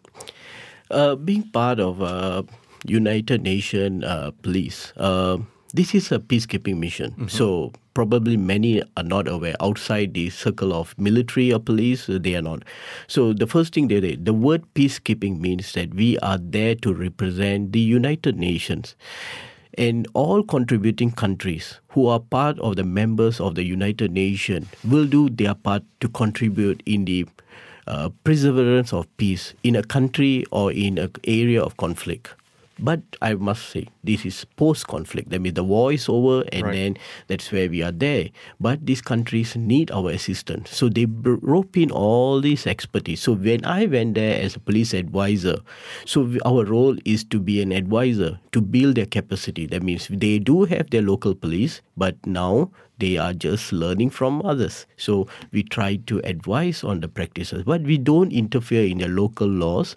Uh, 0.93 1.17
being 1.17 1.43
part 1.51 1.81
of 1.81 2.01
uh, 2.01 2.45
United 2.85 3.43
Nations 3.43 4.05
uh, 4.05 4.31
Police, 4.43 4.93
uh, 4.97 5.39
this 5.73 5.95
is 5.95 6.11
a 6.13 6.19
peacekeeping 6.19 6.79
mission. 6.79 7.13
Mm-hmm. 7.13 7.29
So 7.29 7.73
probably 7.95 8.37
many 8.37 8.83
are 8.97 9.03
not 9.03 9.29
aware. 9.29 9.55
Outside 9.61 10.15
the 10.15 10.31
circle 10.31 10.73
of 10.73 10.97
military 10.99 11.53
or 11.53 11.59
police, 11.59 12.07
they 12.09 12.35
are 12.37 12.43
not. 12.43 12.63
So 13.07 13.33
the 13.33 13.47
first 13.47 13.75
thing 13.75 13.89
they 13.89 14.01
did, 14.01 14.25
the 14.25 14.33
word 14.33 14.65
peacekeeping 14.75 15.41
means 15.41 15.73
that 15.73 15.95
we 15.95 16.19
are 16.19 16.39
there 16.39 16.75
to 16.77 16.95
represent 16.95 17.73
the 17.73 17.81
United 17.81 18.37
Nations. 18.37 18.95
And 19.77 20.09
all 20.15 20.43
contributing 20.43 21.13
countries 21.13 21.79
who 21.91 22.09
are 22.09 22.19
part 22.19 22.59
of 22.59 22.77
the 22.77 22.83
members 22.83 23.41
of 23.41 23.55
the 23.55 23.65
United 23.65 24.11
Nations 24.11 24.67
will 24.85 25.07
do 25.07 25.29
their 25.29 25.55
part 25.55 25.85
to 26.01 26.09
contribute 26.09 26.83
in 26.85 27.05
the 27.05 27.27
uh, 27.87 28.11
perseverance 28.25 28.93
of 28.93 29.07
peace 29.17 29.55
in 29.63 29.77
a 29.77 29.83
country 29.83 30.45
or 30.51 30.73
in 30.73 30.99
an 30.99 31.13
area 31.25 31.63
of 31.63 31.77
conflict. 31.77 32.35
But 32.79 33.03
I 33.21 33.35
must 33.35 33.69
say, 33.71 33.89
this 34.05 34.25
is 34.25 34.45
post 34.57 34.87
conflict. 34.87 35.31
That 35.31 35.41
means 35.41 35.55
the 35.55 35.65
war 35.65 35.93
is 35.93 36.09
over, 36.09 36.45
and 36.53 36.65
right. 36.65 36.73
then 36.73 36.97
that's 37.27 37.51
where 37.51 37.69
we 37.69 37.83
are 37.83 37.93
there. 37.93 38.31
But 38.61 38.87
these 38.87 39.03
countries 39.03 39.57
need 39.57 39.91
our 39.91 40.11
assistance. 40.11 40.71
So 40.71 40.89
they 40.89 41.07
rope 41.07 41.77
in 41.77 41.91
all 41.91 42.41
this 42.41 42.67
expertise. 42.67 43.21
So 43.23 43.33
when 43.33 43.65
I 43.65 43.87
went 43.87 44.15
there 44.15 44.41
as 44.41 44.57
a 44.57 44.61
police 44.61 44.95
advisor, 44.95 45.59
so 46.05 46.31
our 46.47 46.65
role 46.65 46.97
is 47.05 47.25
to 47.25 47.41
be 47.41 47.61
an 47.61 47.73
advisor 47.73 48.39
to 48.53 48.61
build 48.61 48.95
their 48.95 49.07
capacity. 49.07 49.67
That 49.67 49.83
means 49.83 50.09
they 50.09 50.39
do 50.39 50.65
have 50.65 50.91
their 50.91 51.03
local 51.03 51.35
police, 51.35 51.81
but 51.97 52.15
now 52.27 52.71
they 52.99 53.17
are 53.17 53.33
just 53.33 53.73
learning 53.73 54.11
from 54.11 54.43
others. 54.43 54.87
So 54.97 55.27
we 55.53 55.63
try 55.63 55.97
to 56.07 56.21
advise 56.25 56.83
on 56.83 57.01
the 57.01 57.09
practices, 57.09 57.63
but 57.65 57.83
we 57.83 57.99
don't 57.99 58.33
interfere 58.33 58.85
in 58.85 58.99
their 58.99 59.09
local 59.09 59.47
laws 59.47 59.97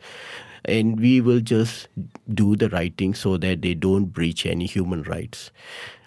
and 0.66 1.00
we 1.00 1.22
will 1.22 1.40
just 1.40 1.88
do 2.34 2.56
the 2.56 2.70
right 2.70 2.96
thing 2.98 3.14
so 3.14 3.38
that 3.38 3.62
they 3.62 3.74
don't 3.74 4.06
breach 4.06 4.46
any 4.46 4.66
human 4.66 5.04
rights. 5.04 5.52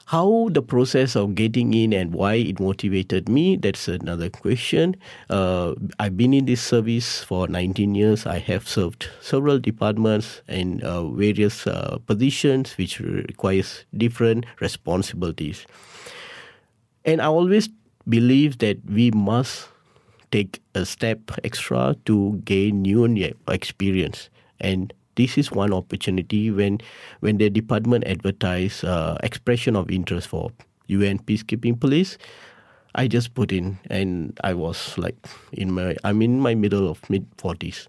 How 0.07 0.49
the 0.53 0.61
process 0.61 1.17
of 1.17 1.35
getting 1.35 1.73
in 1.73 1.95
and 1.95 2.13
why 2.13 2.35
it 2.35 2.61
motivated 2.61 3.27
me, 3.27 3.57
that's 3.57 3.89
another 3.89 4.29
question. 4.29 4.97
Uh, 5.31 5.75
I've 5.99 6.17
been 6.17 6.35
in 6.35 6.45
this 6.45 6.61
service 6.61 7.25
for 7.25 7.49
19 7.49 7.95
years. 7.95 8.27
I 8.27 8.39
have 8.39 8.69
served 8.69 9.09
several 9.23 9.59
departments 9.59 10.43
and 10.47 10.85
uh, 10.85 11.09
various 11.09 11.67
uh, 11.67 11.99
positions 12.07 12.77
which 12.77 13.01
requires 13.01 13.87
different 13.97 14.45
responsibilities. 14.61 15.67
And 17.07 17.23
I 17.23 17.27
always 17.27 17.71
believe 18.07 18.59
that 18.59 18.85
we 18.85 19.11
must 19.11 19.69
take 20.31 20.61
a 20.75 20.85
step 20.85 21.31
extra 21.45 21.97
to 22.05 22.43
gain 22.45 22.83
new 22.83 23.05
experience 23.49 24.29
and 24.61 24.93
this 25.17 25.39
is 25.39 25.53
one 25.53 25.73
opportunity 25.73 26.51
when 26.51 26.81
when 27.21 27.39
the 27.39 27.51
department 27.51 28.05
advertise 28.07 28.83
uh, 28.85 29.19
expression 29.23 29.77
of 29.77 29.91
interest 29.91 30.29
for 30.29 30.51
UN 30.89 31.19
peacekeeping 31.19 31.79
police. 31.79 32.19
I 32.97 33.09
just 33.09 33.35
put 33.35 33.51
in, 33.51 33.79
and 33.91 34.39
I 34.45 34.55
was 34.55 34.97
like 34.97 35.17
in 35.53 35.73
my 35.73 35.97
I'm 36.05 36.23
in 36.23 36.41
my 36.41 36.55
middle 36.55 36.89
of 36.89 37.09
mid 37.11 37.27
forties, 37.39 37.89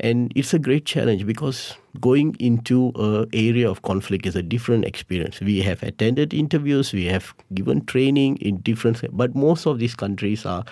and 0.00 0.32
it's 0.36 0.52
a 0.52 0.58
great 0.58 0.84
challenge 0.84 1.26
because 1.26 1.76
going 2.00 2.36
into 2.38 2.92
a 2.96 3.26
area 3.32 3.70
of 3.70 3.82
conflict 3.82 4.26
is 4.26 4.36
a 4.36 4.42
different 4.42 4.84
experience. 4.84 5.40
We 5.40 5.62
have 5.62 5.82
attended 5.82 6.34
interviews, 6.34 6.92
we 6.92 7.06
have 7.06 7.34
given 7.54 7.86
training 7.86 8.36
in 8.38 8.58
different, 8.58 9.00
but 9.16 9.34
most 9.34 9.66
of 9.66 9.78
these 9.78 9.94
countries 9.94 10.44
are 10.44 10.64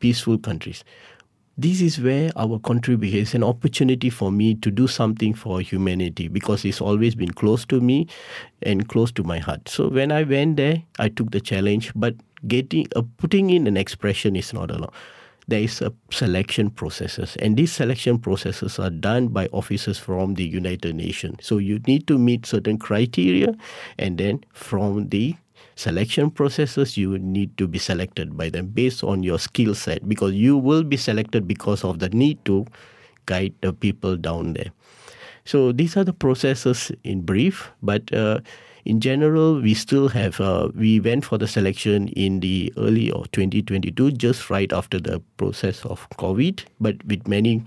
peaceful 0.00 0.36
countries 0.36 0.84
this 1.56 1.80
is 1.80 2.00
where 2.00 2.32
our 2.36 2.58
contribution 2.58 3.20
is 3.20 3.34
an 3.34 3.44
opportunity 3.44 4.10
for 4.10 4.32
me 4.32 4.54
to 4.56 4.70
do 4.70 4.86
something 4.86 5.34
for 5.34 5.60
humanity 5.60 6.28
because 6.28 6.64
it's 6.64 6.80
always 6.80 7.14
been 7.14 7.30
close 7.32 7.64
to 7.66 7.80
me 7.80 8.08
and 8.62 8.88
close 8.88 9.12
to 9.12 9.22
my 9.22 9.38
heart. 9.38 9.68
So 9.68 9.88
when 9.88 10.10
I 10.10 10.24
went 10.24 10.56
there, 10.56 10.82
I 10.98 11.08
took 11.08 11.30
the 11.30 11.40
challenge, 11.40 11.92
but 11.94 12.14
getting 12.48 12.88
uh, 12.96 13.02
putting 13.18 13.50
in 13.50 13.66
an 13.66 13.76
expression 13.76 14.36
is 14.36 14.52
not 14.52 14.70
enough. 14.70 14.92
There 15.46 15.60
is 15.60 15.82
a 15.82 15.92
selection 16.10 16.70
processes, 16.70 17.36
and 17.36 17.56
these 17.56 17.70
selection 17.70 18.18
processes 18.18 18.78
are 18.78 18.88
done 18.88 19.28
by 19.28 19.46
officers 19.48 19.98
from 19.98 20.34
the 20.34 20.44
United 20.44 20.94
Nations. 20.94 21.40
So 21.42 21.58
you 21.58 21.80
need 21.86 22.06
to 22.06 22.18
meet 22.18 22.46
certain 22.46 22.78
criteria, 22.78 23.54
and 23.98 24.16
then 24.16 24.42
from 24.54 25.10
the 25.10 25.36
selection 25.76 26.30
processes, 26.30 26.96
you 26.96 27.18
need 27.18 27.56
to 27.58 27.66
be 27.66 27.78
selected 27.78 28.36
by 28.36 28.48
them 28.48 28.68
based 28.68 29.02
on 29.04 29.22
your 29.22 29.38
skill 29.38 29.74
set 29.74 30.08
because 30.08 30.34
you 30.34 30.56
will 30.56 30.82
be 30.82 30.96
selected 30.96 31.46
because 31.46 31.84
of 31.84 31.98
the 31.98 32.08
need 32.10 32.44
to 32.44 32.66
guide 33.26 33.54
the 33.60 33.72
people 33.72 34.16
down 34.16 34.52
there. 34.52 34.70
So 35.44 35.72
these 35.72 35.96
are 35.96 36.04
the 36.04 36.12
processes 36.12 36.90
in 37.04 37.22
brief, 37.22 37.70
but 37.82 38.12
uh, 38.14 38.40
in 38.84 39.00
general, 39.00 39.60
we 39.60 39.74
still 39.74 40.08
have, 40.08 40.40
uh, 40.40 40.68
we 40.74 41.00
went 41.00 41.24
for 41.24 41.38
the 41.38 41.48
selection 41.48 42.08
in 42.08 42.40
the 42.40 42.72
early 42.76 43.10
of 43.10 43.30
2022, 43.32 44.12
just 44.12 44.50
right 44.50 44.72
after 44.72 44.98
the 44.98 45.20
process 45.36 45.84
of 45.84 46.08
COVID, 46.18 46.64
but 46.80 47.02
with 47.04 47.26
many 47.26 47.62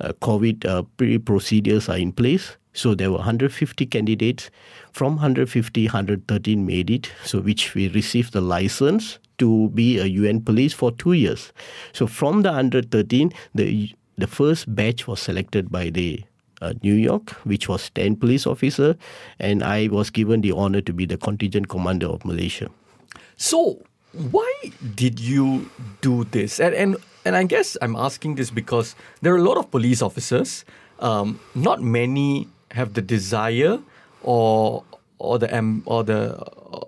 uh, 0.00 0.12
COVID 0.22 0.66
uh, 0.66 0.82
pre 0.96 1.18
procedures 1.18 1.88
are 1.88 1.98
in 1.98 2.12
place. 2.12 2.56
So 2.76 2.94
there 2.94 3.10
were 3.10 3.16
150 3.16 3.86
candidates. 3.86 4.50
From 4.92 5.16
150, 5.16 5.86
113 5.86 6.66
made 6.66 6.90
it, 6.90 7.10
so 7.24 7.40
which 7.40 7.74
we 7.74 7.88
received 7.88 8.32
the 8.32 8.40
license 8.40 9.18
to 9.38 9.70
be 9.70 9.98
a 9.98 10.04
UN 10.04 10.40
police 10.42 10.72
for 10.72 10.92
two 10.92 11.12
years. 11.12 11.52
So 11.92 12.06
from 12.06 12.42
the 12.42 12.50
113, 12.50 13.32
the 13.54 13.92
the 14.18 14.26
first 14.26 14.74
batch 14.74 15.06
was 15.06 15.20
selected 15.20 15.70
by 15.70 15.90
the 15.90 16.24
uh, 16.62 16.72
New 16.82 16.94
York, 16.94 17.32
which 17.44 17.68
was 17.68 17.90
10 17.90 18.16
police 18.16 18.46
officer, 18.46 18.96
and 19.38 19.62
I 19.62 19.88
was 19.88 20.08
given 20.08 20.40
the 20.40 20.52
honor 20.52 20.80
to 20.80 20.92
be 20.92 21.04
the 21.04 21.18
contingent 21.18 21.68
commander 21.68 22.06
of 22.06 22.24
Malaysia. 22.24 22.70
So 23.36 23.84
why 24.12 24.48
did 24.94 25.20
you 25.20 25.68
do 26.00 26.24
this? 26.24 26.60
And 26.60 26.74
and 26.74 26.96
and 27.24 27.36
I 27.36 27.44
guess 27.44 27.76
I'm 27.80 27.96
asking 27.96 28.36
this 28.36 28.50
because 28.50 28.96
there 29.20 29.32
are 29.32 29.40
a 29.40 29.44
lot 29.44 29.56
of 29.56 29.70
police 29.70 30.00
officers. 30.00 30.64
Um, 30.98 31.40
not 31.54 31.82
many 31.84 32.48
have 32.76 32.94
the 32.94 33.02
desire 33.02 33.80
or 34.22 34.84
or 35.18 35.38
the 35.38 35.48
or 35.86 36.04
the 36.04 36.38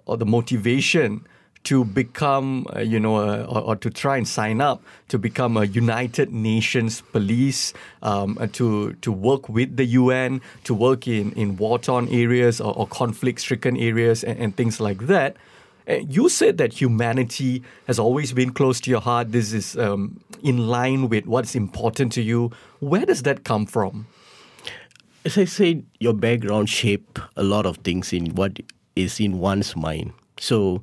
or 0.06 0.16
the 0.16 0.26
motivation 0.26 1.26
to 1.64 1.84
become, 1.84 2.66
uh, 2.74 2.80
you 2.80 2.98
know, 2.98 3.16
uh, 3.16 3.44
or, 3.48 3.60
or, 3.60 3.76
to 3.76 3.90
try 3.90 4.16
and 4.16 4.26
sign 4.26 4.60
up 4.60 4.80
to 5.08 5.18
become 5.18 5.56
a 5.56 5.64
United 5.64 6.32
Nations 6.32 7.02
police, 7.12 7.74
um, 8.02 8.38
uh, 8.40 8.46
to 8.52 8.94
to 9.02 9.12
work 9.12 9.48
with 9.48 9.76
the 9.76 9.84
UN, 9.84 10.40
to 10.64 10.72
work 10.74 11.06
in 11.08 11.32
in 11.32 11.56
war 11.56 11.78
torn 11.78 12.08
areas 12.08 12.60
or, 12.60 12.72
or 12.76 12.86
conflict 12.86 13.40
stricken 13.40 13.76
areas 13.76 14.24
and, 14.24 14.38
and, 14.38 14.56
things 14.56 14.80
like 14.80 15.06
that. 15.08 15.36
You 15.86 16.28
said 16.28 16.58
that 16.58 16.74
humanity 16.74 17.62
has 17.86 17.98
always 17.98 18.34
been 18.34 18.52
close 18.52 18.78
to 18.82 18.90
your 18.90 19.00
heart. 19.00 19.32
This 19.32 19.54
is 19.54 19.74
um, 19.76 20.20
in 20.42 20.68
line 20.68 21.08
with 21.08 21.26
what's 21.26 21.54
important 21.54 22.12
to 22.12 22.22
you. 22.22 22.50
Where 22.80 23.06
does 23.06 23.22
that 23.22 23.44
come 23.44 23.64
from? 23.64 24.06
As 25.28 25.36
I 25.36 25.44
said, 25.44 25.84
your 26.00 26.14
background 26.14 26.70
shape 26.70 27.18
a 27.36 27.42
lot 27.42 27.66
of 27.66 27.76
things 27.78 28.14
in 28.14 28.34
what 28.34 28.60
is 28.96 29.20
in 29.20 29.38
one's 29.38 29.76
mind. 29.76 30.14
So 30.40 30.82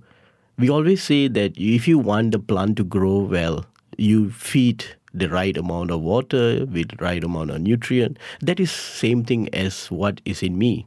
we 0.60 0.70
always 0.70 1.02
say 1.02 1.28
that 1.30 1.54
if 1.58 1.88
you 1.88 1.98
want 1.98 2.32
the 2.32 2.38
plant 2.38 2.78
to 2.78 2.84
grow 2.84 3.22
well, 3.22 3.66
you 3.98 4.30
feed 4.30 4.86
the 5.16 5.30
right 5.30 5.58
amount 5.58 5.90
of 5.90 6.02
water 6.02 6.64
with 6.68 7.02
right 7.02 7.24
amount 7.24 7.50
of 7.50 7.62
nutrient. 7.62 8.20
That 8.40 8.60
is 8.60 8.70
same 8.70 9.24
thing 9.24 9.50
as 9.52 9.88
what 9.90 10.22
is 10.26 10.44
in 10.44 10.60
me. 10.60 10.86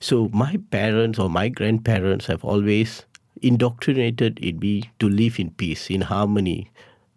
So 0.00 0.28
my 0.32 0.58
parents 0.72 1.20
or 1.20 1.30
my 1.30 1.48
grandparents 1.48 2.26
have 2.26 2.44
always 2.44 3.04
indoctrinated 3.40 4.40
in 4.40 4.58
me 4.58 4.90
to 4.98 5.08
live 5.08 5.38
in 5.38 5.50
peace, 5.50 5.90
in 5.90 6.00
harmony, 6.00 6.72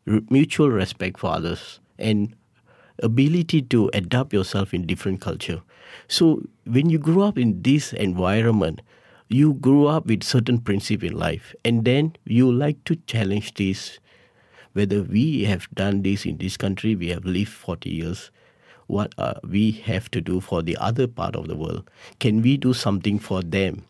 mutual 0.05 0.69
respect 0.69 1.19
for 1.19 1.31
others, 1.31 1.79
and 1.98 2.36
ability 3.01 3.63
to 3.63 3.89
adapt 3.96 4.34
yourself 4.34 4.72
in 4.72 4.86
different 4.86 5.19
culture. 5.19 5.63
So 6.08 6.43
when 6.65 6.89
you 6.89 6.98
grow 7.00 7.24
up 7.24 7.38
in 7.38 7.62
this 7.62 7.93
environment, 7.93 8.81
you 9.27 9.53
grow 9.53 9.86
up 9.86 10.08
with 10.08 10.24
certain 10.24 10.60
principle 10.60 11.08
in 11.10 11.17
life, 11.17 11.55
and 11.63 11.86
then 11.86 12.15
you 12.25 12.51
like 12.51 12.84
to 12.86 12.96
challenge 13.08 13.53
this. 13.53 14.00
Whether 14.74 15.03
we 15.03 15.43
have 15.43 15.67
done 15.74 16.01
this 16.03 16.25
in 16.25 16.38
this 16.38 16.58
country, 16.58 16.96
we 16.96 17.10
have 17.10 17.25
lived 17.25 17.51
40 17.51 17.89
years. 17.89 18.31
What 18.88 19.13
uh, 19.17 19.36
we 19.43 19.72
have 19.72 20.10
to 20.12 20.22
do 20.22 20.39
for 20.41 20.63
the 20.63 20.75
other 20.77 21.08
part 21.08 21.36
of 21.36 21.48
the 21.48 21.55
world? 21.55 21.89
Can 22.19 22.41
we 22.41 22.58
do 22.58 22.74
something 22.74 23.19
for 23.19 23.43
them? 23.43 23.84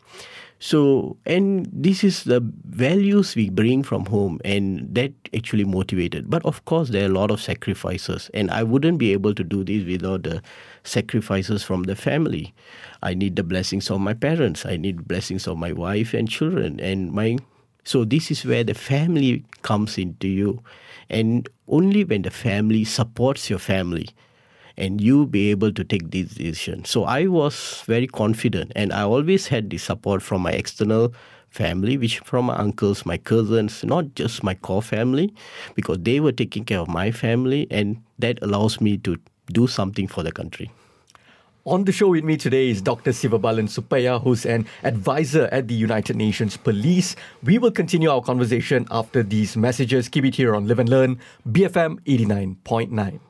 So, 0.62 1.16
and 1.24 1.66
this 1.72 2.04
is 2.04 2.24
the 2.24 2.42
values 2.66 3.34
we 3.34 3.48
bring 3.48 3.82
from 3.82 4.04
home, 4.04 4.40
and 4.44 4.94
that 4.94 5.12
actually 5.34 5.64
motivated. 5.64 6.28
But 6.28 6.44
of 6.44 6.62
course, 6.66 6.90
there 6.90 7.04
are 7.04 7.10
a 7.10 7.18
lot 7.18 7.30
of 7.30 7.40
sacrifices, 7.40 8.30
and 8.34 8.50
I 8.50 8.62
wouldn't 8.62 8.98
be 8.98 9.14
able 9.14 9.34
to 9.34 9.42
do 9.42 9.64
this 9.64 9.86
without 9.86 10.24
the 10.24 10.42
sacrifices 10.84 11.62
from 11.62 11.84
the 11.84 11.96
family. 11.96 12.52
I 13.02 13.14
need 13.14 13.36
the 13.36 13.42
blessings 13.42 13.90
of 13.90 14.00
my 14.00 14.12
parents. 14.12 14.66
I 14.66 14.76
need 14.76 15.08
blessings 15.08 15.48
of 15.48 15.56
my 15.56 15.72
wife 15.72 16.12
and 16.12 16.28
children, 16.28 16.78
and 16.78 17.10
my. 17.10 17.38
So 17.84 18.04
this 18.04 18.30
is 18.30 18.44
where 18.44 18.62
the 18.62 18.74
family 18.74 19.46
comes 19.62 19.96
into 19.96 20.28
you, 20.28 20.62
and 21.08 21.48
only 21.68 22.04
when 22.04 22.20
the 22.20 22.30
family 22.30 22.84
supports 22.84 23.48
your 23.48 23.58
family, 23.58 24.10
and 24.80 25.00
you 25.00 25.26
be 25.26 25.50
able 25.50 25.70
to 25.72 25.84
take 25.84 26.10
this 26.10 26.34
decision. 26.34 26.84
So 26.84 27.04
I 27.04 27.26
was 27.26 27.84
very 27.86 28.06
confident, 28.06 28.72
and 28.74 28.92
I 28.92 29.02
always 29.02 29.46
had 29.46 29.68
the 29.68 29.78
support 29.78 30.22
from 30.22 30.40
my 30.40 30.52
external 30.52 31.12
family, 31.50 31.98
which 31.98 32.20
from 32.20 32.46
my 32.46 32.56
uncles, 32.56 33.04
my 33.04 33.18
cousins, 33.18 33.84
not 33.84 34.14
just 34.14 34.42
my 34.42 34.54
core 34.54 34.82
family, 34.82 35.34
because 35.74 35.98
they 36.00 36.18
were 36.18 36.32
taking 36.32 36.64
care 36.64 36.78
of 36.80 36.88
my 36.88 37.10
family, 37.10 37.66
and 37.70 38.02
that 38.18 38.38
allows 38.42 38.80
me 38.80 38.96
to 38.98 39.18
do 39.52 39.66
something 39.66 40.08
for 40.08 40.22
the 40.22 40.32
country. 40.32 40.70
On 41.66 41.84
the 41.84 41.92
show 41.92 42.08
with 42.08 42.24
me 42.24 42.38
today 42.38 42.70
is 42.70 42.80
Dr. 42.80 43.10
Sivabalan 43.10 43.68
Suppiah, 43.68 44.22
who's 44.22 44.46
an 44.46 44.64
advisor 44.82 45.46
at 45.52 45.68
the 45.68 45.74
United 45.74 46.16
Nations 46.16 46.56
Police. 46.56 47.16
We 47.42 47.58
will 47.58 47.70
continue 47.70 48.08
our 48.08 48.22
conversation 48.22 48.86
after 48.90 49.22
these 49.22 49.58
messages. 49.58 50.08
Keep 50.08 50.24
it 50.24 50.34
here 50.36 50.56
on 50.56 50.66
Live 50.66 50.78
and 50.78 50.88
Learn, 50.88 51.20
BFM 51.46 52.00
89.9. 52.06 53.20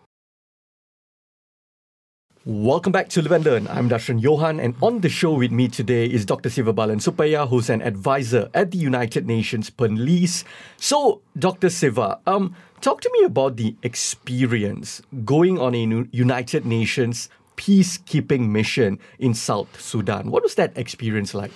Welcome 2.47 2.91
back 2.91 3.11
to 3.11 3.21
Live 3.21 3.33
and 3.33 3.45
Learn. 3.45 3.69
I'm 3.69 3.91
Darshan 3.91 4.23
Johan, 4.23 4.61
and 4.61 4.75
on 4.81 5.03
the 5.03 5.11
show 5.11 5.35
with 5.35 5.53
me 5.53 5.69
today 5.69 6.07
is 6.07 6.25
Dr. 6.25 6.49
Sivabalan 6.49 6.97
Suppiah, 6.97 7.47
who's 7.47 7.69
an 7.69 7.83
advisor 7.83 8.49
at 8.55 8.71
the 8.71 8.79
United 8.79 9.27
Nations 9.27 9.69
Police. 9.69 10.43
So, 10.79 11.21
Dr. 11.39 11.69
Siva, 11.69 12.19
um, 12.27 12.57
talk 12.81 13.03
to 13.03 13.11
me 13.13 13.27
about 13.27 13.59
the 13.59 13.77
experience 13.83 15.03
going 15.23 15.59
on 15.59 15.75
a 15.75 16.07
United 16.13 16.65
Nations 16.65 17.29
peacekeeping 17.59 18.49
mission 18.49 18.99
in 19.19 19.35
South 19.35 19.79
Sudan. 19.79 20.31
What 20.31 20.43
was 20.43 20.55
that 20.55 20.73
experience 20.79 21.35
like? 21.35 21.53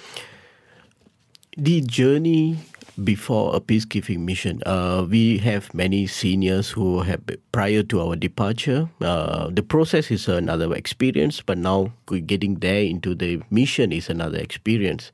The 1.57 1.81
journey 1.81 2.59
before 3.03 3.55
a 3.55 3.61
peacekeeping 3.61 4.21
mission. 4.21 4.63
Uh, 4.67 5.07
we 5.09 5.39
have 5.39 5.73
many 5.75 6.07
seniors 6.07 6.71
who 6.71 7.01
have 7.01 7.21
prior 7.53 7.83
to 7.83 8.01
our 8.01 8.17
departure. 8.17 8.89
Uh, 9.01 9.49
the 9.51 9.63
process 9.63 10.11
is 10.11 10.29
another 10.29 10.73
experience, 10.75 11.41
but 11.41 11.59
now 11.59 11.93
getting 12.27 12.57
there 12.57 12.83
into 12.83 13.15
the 13.15 13.43
mission 13.51 13.93
is 13.93 14.09
another 14.09 14.39
experience. 14.39 15.11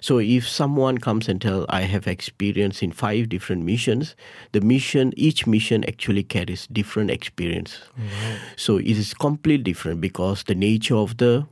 So 0.00 0.18
if 0.18 0.48
someone 0.48 0.98
comes 0.98 1.28
and 1.28 1.40
tell 1.40 1.66
I 1.68 1.82
have 1.82 2.06
experience 2.06 2.82
in 2.82 2.92
five 2.92 3.28
different 3.28 3.64
missions, 3.64 4.14
the 4.52 4.60
mission 4.60 5.12
each 5.16 5.46
mission 5.46 5.84
actually 5.84 6.22
carries 6.22 6.66
different 6.68 7.10
experience. 7.10 7.80
Mm-hmm. 7.98 8.34
So 8.56 8.78
it 8.78 8.96
is 8.96 9.14
completely 9.14 9.64
different 9.64 10.00
because 10.00 10.44
the 10.44 10.54
nature 10.54 10.96
of 10.96 11.16
the 11.16 11.46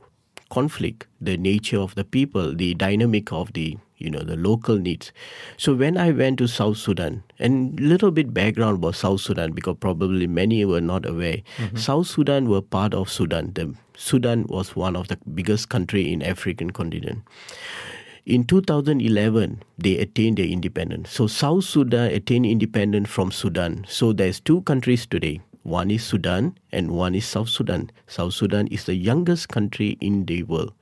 conflict, 0.49 1.07
the 1.19 1.37
nature 1.37 1.79
of 1.79 1.95
the 1.95 2.03
people, 2.03 2.55
the 2.55 2.75
dynamic 2.75 3.31
of 3.31 3.53
the 3.53 3.77
you 4.03 4.11
know 4.11 4.23
the 4.23 4.35
local 4.35 4.77
needs. 4.77 5.11
So 5.57 5.73
when 5.73 5.97
I 5.97 6.11
went 6.11 6.37
to 6.39 6.47
South 6.47 6.77
Sudan, 6.77 7.23
and 7.39 7.79
little 7.79 8.11
bit 8.11 8.33
background 8.33 8.77
about 8.77 8.95
South 8.95 9.21
Sudan 9.21 9.53
because 9.53 9.77
probably 9.79 10.27
many 10.27 10.63
were 10.65 10.81
not 10.81 11.05
aware. 11.05 11.37
Mm-hmm. 11.57 11.77
South 11.77 12.07
Sudan 12.07 12.49
were 12.49 12.61
part 12.61 12.93
of 12.93 13.09
Sudan. 13.09 13.53
The 13.53 13.73
Sudan 13.95 14.45
was 14.47 14.75
one 14.75 14.95
of 14.95 15.07
the 15.07 15.17
biggest 15.33 15.69
country 15.69 16.11
in 16.11 16.21
African 16.21 16.71
continent. 16.71 17.23
In 18.25 18.45
2011, 18.45 19.63
they 19.77 19.97
attained 19.97 20.37
their 20.37 20.45
independence. 20.45 21.11
So 21.11 21.27
South 21.27 21.65
Sudan 21.65 22.11
attained 22.11 22.45
independence 22.45 23.09
from 23.09 23.31
Sudan. 23.31 23.85
So 23.89 24.13
there's 24.13 24.39
two 24.39 24.61
countries 24.61 25.05
today. 25.05 25.41
One 25.63 25.91
is 25.91 26.03
Sudan 26.03 26.57
and 26.71 26.91
one 26.91 27.15
is 27.15 27.25
South 27.25 27.49
Sudan. 27.49 27.91
South 28.07 28.33
Sudan 28.33 28.67
is 28.67 28.85
the 28.85 28.95
youngest 28.95 29.49
country 29.49 29.97
in 29.99 30.25
the 30.25 30.43
world. 30.43 30.73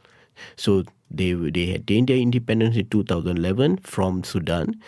So 0.55 0.83
they 1.13 1.33
they 1.33 1.75
attained 1.75 2.07
their 2.07 2.17
independence 2.17 2.75
in 2.75 2.87
2011 2.89 3.77
from 3.77 4.23
Sudan, 4.23 4.79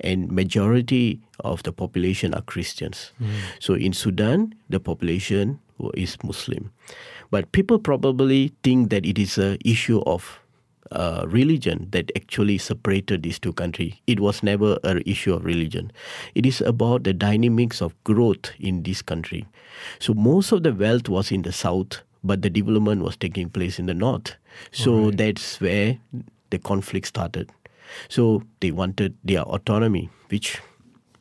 and 0.00 0.30
majority 0.32 1.20
of 1.40 1.62
the 1.62 1.72
population 1.72 2.34
are 2.34 2.42
Christians. 2.42 3.12
Mm. 3.20 3.30
So 3.60 3.74
in 3.74 3.92
Sudan, 3.92 4.54
the 4.68 4.80
population 4.80 5.60
is 5.94 6.16
Muslim, 6.24 6.72
but 7.30 7.52
people 7.52 7.78
probably 7.78 8.52
think 8.62 8.90
that 8.90 9.04
it 9.04 9.18
is 9.18 9.38
a 9.38 9.58
issue 9.64 10.00
of 10.06 10.40
uh, 10.92 11.24
religion 11.26 11.88
that 11.90 12.10
actually 12.16 12.58
separated 12.58 13.22
these 13.22 13.38
two 13.38 13.52
countries. 13.52 13.94
It 14.06 14.20
was 14.20 14.42
never 14.42 14.78
an 14.84 15.02
issue 15.06 15.34
of 15.34 15.44
religion. 15.44 15.92
It 16.34 16.46
is 16.46 16.60
about 16.60 17.04
the 17.04 17.12
dynamics 17.12 17.80
of 17.82 17.92
growth 18.04 18.52
in 18.58 18.82
this 18.82 19.02
country. 19.02 19.46
So 19.98 20.14
most 20.14 20.52
of 20.52 20.62
the 20.62 20.72
wealth 20.72 21.08
was 21.08 21.32
in 21.32 21.42
the 21.42 21.52
south, 21.52 22.02
but 22.24 22.42
the 22.42 22.50
development 22.50 23.02
was 23.02 23.16
taking 23.16 23.50
place 23.50 23.78
in 23.78 23.86
the 23.86 23.94
north. 23.94 24.34
So 24.72 25.06
right. 25.06 25.16
that's 25.16 25.60
where 25.60 25.98
the 26.50 26.58
conflict 26.58 27.06
started. 27.08 27.50
So 28.08 28.42
they 28.60 28.70
wanted 28.70 29.16
their 29.24 29.42
autonomy, 29.42 30.10
which 30.28 30.60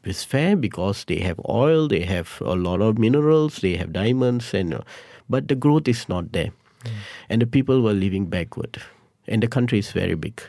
is 0.04 0.24
fair 0.24 0.56
because 0.56 1.06
they 1.06 1.20
have 1.20 1.40
oil, 1.48 1.88
they 1.88 2.02
have 2.02 2.42
a 2.42 2.56
lot 2.56 2.82
of 2.82 2.98
minerals, 2.98 3.58
they 3.58 3.76
have 3.76 3.94
diamonds, 3.94 4.54
and 4.54 4.74
uh, 4.74 4.82
but 5.30 5.48
the 5.48 5.56
growth 5.56 5.88
is 5.88 6.08
not 6.10 6.32
there, 6.32 6.52
mm. 6.84 6.92
and 7.30 7.42
the 7.42 7.48
people 7.48 7.82
were 7.82 7.94
living 7.94 8.26
backward 8.26 8.82
and 9.28 9.42
the 9.42 9.48
country 9.48 9.80
is 9.80 9.92
very 9.92 10.16
big. 10.16 10.42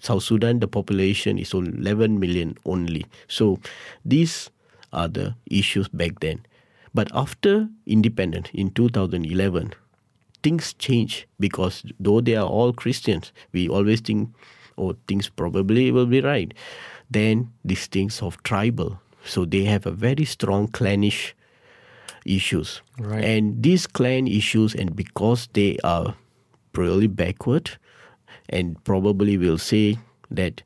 South 0.00 0.22
Sudan, 0.22 0.60
the 0.60 0.68
population 0.68 1.38
is 1.38 1.54
11 1.54 2.20
million 2.20 2.56
only. 2.66 3.06
So 3.28 3.58
these 4.04 4.50
are 4.92 5.08
the 5.08 5.34
issues 5.46 5.88
back 5.88 6.20
then. 6.20 6.44
But 6.94 7.10
after 7.12 7.68
independence 7.86 8.48
in 8.54 8.70
2011, 8.70 9.74
things 10.42 10.74
change 10.74 11.26
because 11.40 11.82
though 11.98 12.20
they 12.20 12.36
are 12.36 12.46
all 12.46 12.72
Christians, 12.72 13.32
we 13.52 13.68
always 13.68 14.00
think, 14.00 14.30
oh, 14.78 14.94
things 15.08 15.28
probably 15.28 15.90
will 15.90 16.06
be 16.06 16.20
right. 16.20 16.54
Then 17.10 17.50
these 17.64 17.86
things 17.86 18.22
of 18.22 18.42
tribal. 18.44 19.00
So 19.24 19.44
they 19.44 19.64
have 19.64 19.86
a 19.86 19.90
very 19.90 20.24
strong 20.24 20.68
clannish 20.68 21.34
issues. 22.24 22.80
Right. 22.98 23.24
And 23.24 23.62
these 23.62 23.86
clan 23.86 24.26
issues, 24.26 24.74
and 24.74 24.94
because 24.94 25.48
they 25.52 25.78
are 25.82 26.14
really 26.74 27.06
backward, 27.06 27.70
and 28.48 28.82
probably 28.84 29.36
will 29.38 29.58
say 29.58 29.98
that 30.30 30.62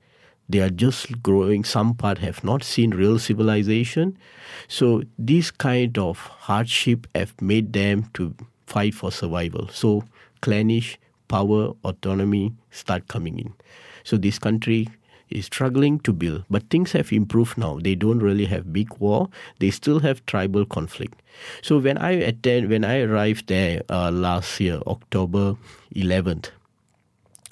they 0.48 0.61
are 0.61 0.70
just 0.70 1.22
growing. 1.22 1.64
Some 1.64 1.94
part 1.94 2.18
have 2.18 2.42
not 2.42 2.64
seen 2.64 2.90
real 2.90 3.18
civilization. 3.18 4.16
So 4.66 5.02
this 5.18 5.50
kind 5.50 5.96
of 5.98 6.18
hardship 6.18 7.06
have 7.14 7.40
made 7.40 7.72
them 7.72 8.11
to 8.14 8.34
fight 8.66 8.94
for 8.94 9.12
survival. 9.12 9.68
So 9.68 10.04
clannish 10.40 10.98
power, 11.28 11.72
autonomy 11.84 12.54
start 12.70 13.08
coming 13.08 13.38
in. 13.38 13.52
So 14.04 14.16
this 14.16 14.38
country 14.38 14.88
is 15.30 15.44
struggling 15.44 15.98
to 16.00 16.12
build, 16.12 16.44
but 16.48 16.70
things 16.70 16.92
have 16.92 17.12
improved 17.12 17.58
now. 17.58 17.78
They 17.82 17.94
don't 17.94 18.20
really 18.20 18.46
have 18.46 18.72
big 18.72 18.94
war. 18.98 19.28
They 19.58 19.70
still 19.70 20.00
have 20.00 20.24
tribal 20.24 20.64
conflict. 20.64 21.20
So 21.61 21.78
when 21.78 21.98
I 21.98 22.12
attend, 22.12 22.70
when 22.70 22.84
I 22.84 23.00
arrived 23.02 23.48
there 23.48 23.82
uh, 23.90 24.11
last 24.11 24.58
year, 24.58 24.80
October 24.87 25.56
11th, 25.94 26.46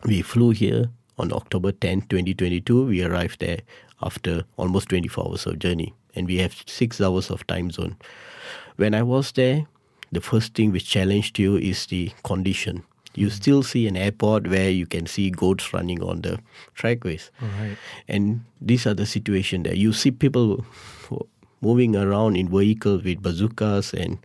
we 0.04 0.22
flew 0.22 0.50
here 0.50 0.90
on 1.18 1.33
October 1.33 1.72
10, 1.72 2.02
2022. 2.02 2.87
We 2.87 3.02
arrived 3.02 3.40
there 3.40 3.61
after 4.02 4.44
almost 4.57 4.88
24 4.90 5.29
hours 5.29 5.46
of 5.46 5.59
journey, 5.59 5.94
and 6.14 6.26
we 6.26 6.38
have 6.38 6.62
six 6.66 7.00
hours 7.00 7.31
of 7.31 7.46
time 7.46 7.70
zone. 7.70 7.96
When 8.76 8.94
I 8.94 9.02
was 9.02 9.33
there, 9.33 9.66
the 10.12 10.20
first 10.20 10.55
thing 10.55 10.72
which 10.72 10.88
challenged 10.88 11.38
you 11.38 11.57
is 11.57 11.87
the 11.87 12.12
condition. 12.22 12.85
You 13.14 13.29
mm. 13.29 13.33
still 13.33 13.62
see 13.62 13.87
an 13.87 13.96
airport 13.96 14.46
where 14.46 14.70
you 14.70 14.87
can 14.87 15.07
see 15.07 15.31
goats 15.31 15.72
running 15.72 16.02
on 16.02 16.20
the 16.20 16.38
trackways. 16.74 17.31
Right. 17.40 17.76
And 18.07 18.44
these 18.61 18.87
are 18.87 18.94
the 18.94 19.07
situation 19.07 19.62
there. 19.62 19.74
you 19.74 19.92
see 19.92 20.11
people 20.11 20.64
moving 21.62 21.96
around 21.96 22.37
in 22.37 22.48
vehicles 22.48 23.02
with 23.02 23.22
bazookas 23.22 23.94
and 23.94 24.18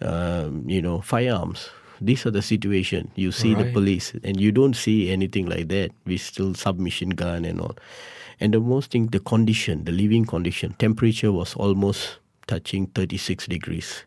um, 0.00 0.68
you 0.68 0.80
know 0.80 1.00
firearms 1.00 1.70
these 2.04 2.26
are 2.26 2.30
the 2.30 2.42
situation. 2.42 3.10
You 3.14 3.32
see 3.32 3.54
right. 3.54 3.66
the 3.66 3.72
police, 3.72 4.12
and 4.24 4.40
you 4.40 4.52
don't 4.52 4.74
see 4.74 5.10
anything 5.10 5.46
like 5.46 5.68
that. 5.68 5.92
We 6.04 6.16
still 6.16 6.54
submachine 6.54 7.10
gun 7.10 7.44
and 7.44 7.60
all. 7.60 7.76
And 8.40 8.52
the 8.52 8.60
most 8.60 8.90
thing, 8.90 9.06
the 9.08 9.20
condition, 9.20 9.84
the 9.84 9.92
living 9.92 10.24
condition, 10.24 10.74
temperature 10.78 11.30
was 11.30 11.54
almost 11.54 12.18
touching 12.46 12.86
36 12.86 13.46
degrees. 13.46 14.04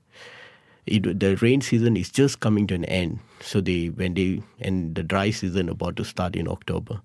It, 0.86 1.20
the 1.20 1.36
rain 1.38 1.62
season 1.62 1.98
is 1.98 2.12
just 2.12 2.42
coming 2.42 2.68
to 2.68 2.76
an 2.76 2.86
end. 2.86 3.20
So 3.42 3.62
they 3.62 3.88
when 3.88 4.14
they 4.14 4.44
and 4.60 4.94
the 4.94 5.04
dry 5.04 5.32
season 5.32 5.70
about 5.70 5.96
to 5.98 6.04
start 6.04 6.36
in 6.36 6.48
October. 6.48 7.02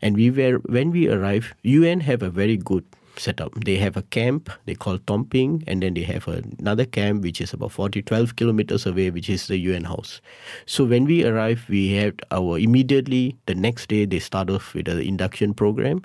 And 0.00 0.16
we 0.16 0.30
were 0.30 0.58
when 0.66 0.90
we 0.90 1.08
arrived, 1.08 1.54
UN 1.62 2.00
have 2.00 2.22
a 2.22 2.30
very 2.30 2.56
good 2.56 2.84
setup. 3.18 3.52
They 3.64 3.76
have 3.76 3.96
a 3.96 4.02
camp 4.02 4.50
they 4.66 4.74
call 4.74 4.98
Tomping, 4.98 5.64
and 5.66 5.82
then 5.82 5.94
they 5.94 6.02
have 6.02 6.28
another 6.28 6.84
camp 6.84 7.22
which 7.22 7.40
is 7.40 7.52
about 7.52 7.72
40, 7.72 8.02
12 8.02 8.36
kilometers 8.36 8.86
away, 8.86 9.10
which 9.10 9.28
is 9.28 9.46
the 9.46 9.58
UN 9.58 9.84
house. 9.84 10.20
So 10.66 10.84
when 10.84 11.04
we 11.04 11.24
arrived, 11.24 11.68
we 11.68 11.92
had 11.92 12.22
our 12.30 12.58
immediately 12.58 13.36
the 13.46 13.54
next 13.54 13.88
day 13.88 14.04
they 14.04 14.18
start 14.18 14.50
off 14.50 14.74
with 14.74 14.88
an 14.88 15.00
induction 15.00 15.54
program, 15.54 16.02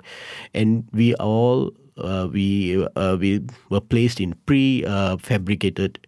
and 0.54 0.86
we 0.92 1.14
all 1.14 1.72
uh, 1.98 2.28
we 2.32 2.86
uh, 2.96 3.16
we 3.18 3.40
were 3.68 3.80
placed 3.80 4.20
in 4.20 4.34
pre-fabricated 4.46 5.98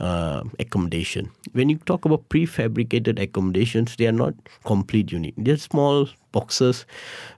uh, 0.00 0.42
accommodation. 0.58 1.30
When 1.52 1.68
you 1.68 1.78
talk 1.78 2.04
about 2.04 2.28
prefabricated 2.28 3.20
accommodations, 3.20 3.96
they 3.96 4.06
are 4.06 4.12
not 4.12 4.34
complete 4.64 5.12
unit. 5.12 5.34
They're 5.36 5.56
small 5.56 6.08
boxes 6.32 6.84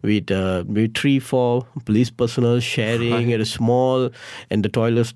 with 0.03 0.31
uh, 0.31 0.65
with 0.67 0.95
three, 0.95 1.19
four 1.19 1.67
police 1.85 2.11
personnel 2.11 2.61
sharing 2.61 3.33
at 3.33 3.41
a 3.41 3.47
small, 3.47 4.11
and 4.51 4.65
the 4.65 4.69
toilets 4.69 5.13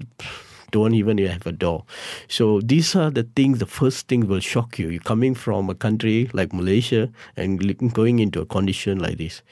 don't 0.71 0.95
even 0.95 1.19
have 1.19 1.47
a 1.47 1.53
door. 1.53 1.85
So 2.29 2.61
these 2.61 2.95
are 2.95 3.11
the 3.11 3.25
things. 3.35 3.59
The 3.59 3.67
first 3.67 4.09
thing 4.09 4.29
will 4.29 4.41
shock 4.41 4.79
you. 4.79 4.89
You're 4.89 5.01
coming 5.03 5.35
from 5.35 5.69
a 5.69 5.75
country 5.75 6.31
like 6.33 6.53
Malaysia 6.53 7.09
and 7.37 7.59
going 7.93 8.19
into 8.21 8.41
a 8.41 8.47
condition 8.47 8.99
like 8.99 9.19
this. 9.19 9.43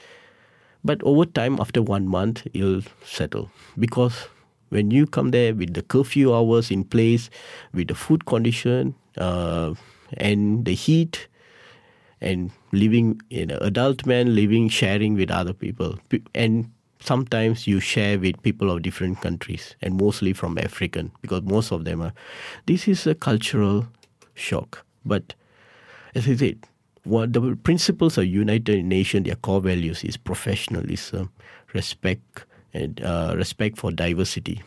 But 0.83 1.03
over 1.03 1.25
time, 1.25 1.59
after 1.59 1.81
one 1.81 2.07
month, 2.07 2.47
you'll 2.53 2.83
settle 3.03 3.51
because 3.77 4.29
when 4.69 4.91
you 4.91 5.05
come 5.05 5.31
there 5.31 5.53
with 5.53 5.73
the 5.73 5.81
curfew 5.81 6.33
hours 6.33 6.71
in 6.71 6.83
place, 6.83 7.29
with 7.73 7.87
the 7.87 7.95
food 7.95 8.25
condition 8.25 8.95
uh, 9.17 9.73
and 10.17 10.65
the 10.65 10.73
heat, 10.73 11.27
and 12.21 12.51
living 12.71 13.21
you 13.29 13.45
know, 13.45 13.57
adult 13.61 14.05
man 14.05 14.35
living 14.35 14.69
sharing 14.69 15.15
with 15.15 15.31
other 15.31 15.53
people, 15.53 15.99
and 16.35 16.69
sometimes 16.99 17.65
you 17.65 17.79
share 17.79 18.19
with 18.19 18.41
people 18.41 18.69
of 18.69 18.81
different 18.81 19.21
countries 19.21 19.75
and 19.81 19.95
mostly 19.95 20.33
from 20.33 20.57
African 20.57 21.11
because 21.21 21.41
most 21.43 21.71
of 21.71 21.85
them 21.85 22.01
are. 22.01 22.13
This 22.65 22.87
is 22.87 23.07
a 23.07 23.15
cultural 23.15 23.87
shock, 24.35 24.85
but 25.05 25.33
as 26.15 26.27
I 26.27 26.35
said, 26.35 26.65
what 27.03 27.33
the 27.33 27.55
principles 27.63 28.17
of 28.17 28.25
United 28.25 28.83
Nations, 28.83 29.25
their 29.25 29.35
core 29.35 29.61
values 29.61 30.03
is 30.03 30.17
professionalism, 30.17 31.31
respect, 31.73 32.45
and 32.73 33.01
uh, 33.01 33.33
respect 33.35 33.77
for 33.77 33.91
diversity 33.91 34.61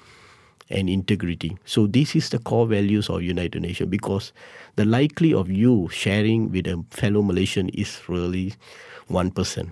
and 0.70 0.88
integrity. 0.88 1.56
So 1.64 1.86
this 1.86 2.16
is 2.16 2.30
the 2.30 2.38
core 2.38 2.66
values 2.66 3.08
of 3.08 3.22
United 3.22 3.62
Nations 3.62 3.90
because 3.90 4.32
the 4.76 4.84
likely 4.84 5.34
of 5.34 5.50
you 5.50 5.88
sharing 5.92 6.50
with 6.50 6.66
a 6.66 6.82
fellow 6.90 7.22
Malaysian 7.22 7.68
is 7.70 8.00
really 8.08 8.54
one 9.08 9.30
percent. 9.30 9.70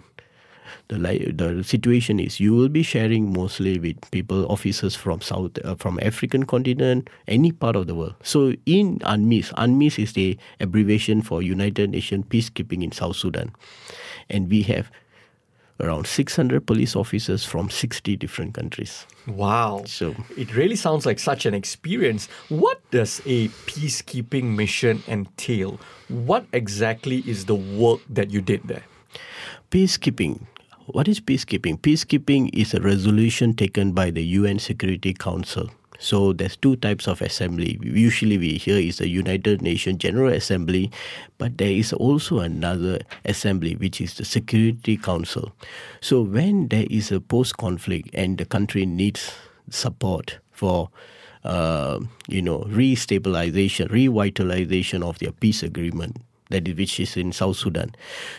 The, 0.89 0.99
the 1.33 1.63
situation 1.63 2.19
is 2.19 2.41
you 2.41 2.53
will 2.53 2.69
be 2.69 2.83
sharing 2.83 3.33
mostly 3.33 3.79
with 3.79 3.97
people 4.11 4.45
officers 4.51 4.97
from 4.97 5.21
south 5.21 5.53
uh, 5.65 5.77
from 5.77 6.01
african 6.03 6.47
continent 6.47 7.09
any 7.29 7.53
part 7.53 7.77
of 7.77 7.87
the 7.87 7.95
world 7.95 8.15
so 8.23 8.55
in 8.67 8.99
UNMISS 9.07 9.53
UNMISS 9.57 9.99
is 10.01 10.13
the 10.15 10.37
abbreviation 10.59 11.23
for 11.23 11.43
united 11.43 11.91
nations 11.91 12.25
peacekeeping 12.27 12.83
in 12.83 12.91
south 12.91 13.15
sudan 13.17 13.53
and 14.31 14.51
we 14.51 14.63
have 14.63 14.91
around 15.81 16.07
600 16.07 16.67
police 16.67 16.95
officers 16.95 17.45
from 17.45 17.71
60 17.71 18.17
different 18.17 18.55
countries. 18.55 19.07
Wow. 19.27 19.83
So 19.87 20.15
it 20.37 20.55
really 20.55 20.77
sounds 20.77 21.07
like 21.07 21.19
such 21.19 21.47
an 21.47 21.55
experience. 21.55 22.29
What 22.49 22.79
does 22.91 23.21
a 23.27 23.49
peacekeeping 23.67 24.57
mission 24.57 25.03
entail? 25.09 25.81
What 26.09 26.47
exactly 26.53 27.25
is 27.27 27.47
the 27.47 27.55
work 27.55 28.01
that 28.09 28.31
you 28.31 28.41
did 28.41 28.63
there? 28.65 28.85
Peacekeeping. 29.71 30.47
What 30.87 31.09
is 31.09 31.21
peacekeeping? 31.21 31.81
Peacekeeping 31.81 32.51
is 32.53 32.75
a 32.75 32.81
resolution 32.81 33.55
taken 33.55 33.93
by 33.93 34.11
the 34.11 34.25
UN 34.25 34.59
Security 34.59 35.15
Council 35.15 35.71
so 36.01 36.33
there's 36.33 36.57
two 36.57 36.77
types 36.77 37.07
of 37.07 37.21
assembly. 37.21 37.79
Usually 37.83 38.39
we 38.39 38.57
hear 38.57 38.79
is 38.79 38.97
the 38.99 39.09
United 39.09 39.61
Nations 39.61 39.99
General 39.99 40.33
Assembly, 40.33 40.91
but 41.37 41.59
there 41.59 41.71
is 41.71 41.93
also 41.93 42.39
another 42.41 43.01
assembly 43.27 43.77
which 43.77 44.01
is 44.01 44.15
the 44.15 44.25
Security 44.25 44.97
Council. 44.97 45.53
So 46.01 46.23
when 46.23 46.69
there 46.69 46.87
is 46.91 47.13
a 47.13 47.21
post-conflict 47.21 48.09
and 48.15 48.39
the 48.39 48.47
country 48.47 48.87
needs 48.87 49.35
support 49.69 50.39
for 50.51 50.89
uh, 51.45 52.01
you 52.29 52.41
know 52.41 52.61
restabilization, 52.61 53.89
revitalization 53.89 55.03
of 55.03 55.19
their 55.19 55.33
peace 55.33 55.63
agreement, 55.63 56.17
that 56.51 56.69
is, 56.69 56.77
which 56.77 57.01
is 57.01 57.17
in 57.17 57.33
South 57.33 57.57
Sudan. 57.57 57.95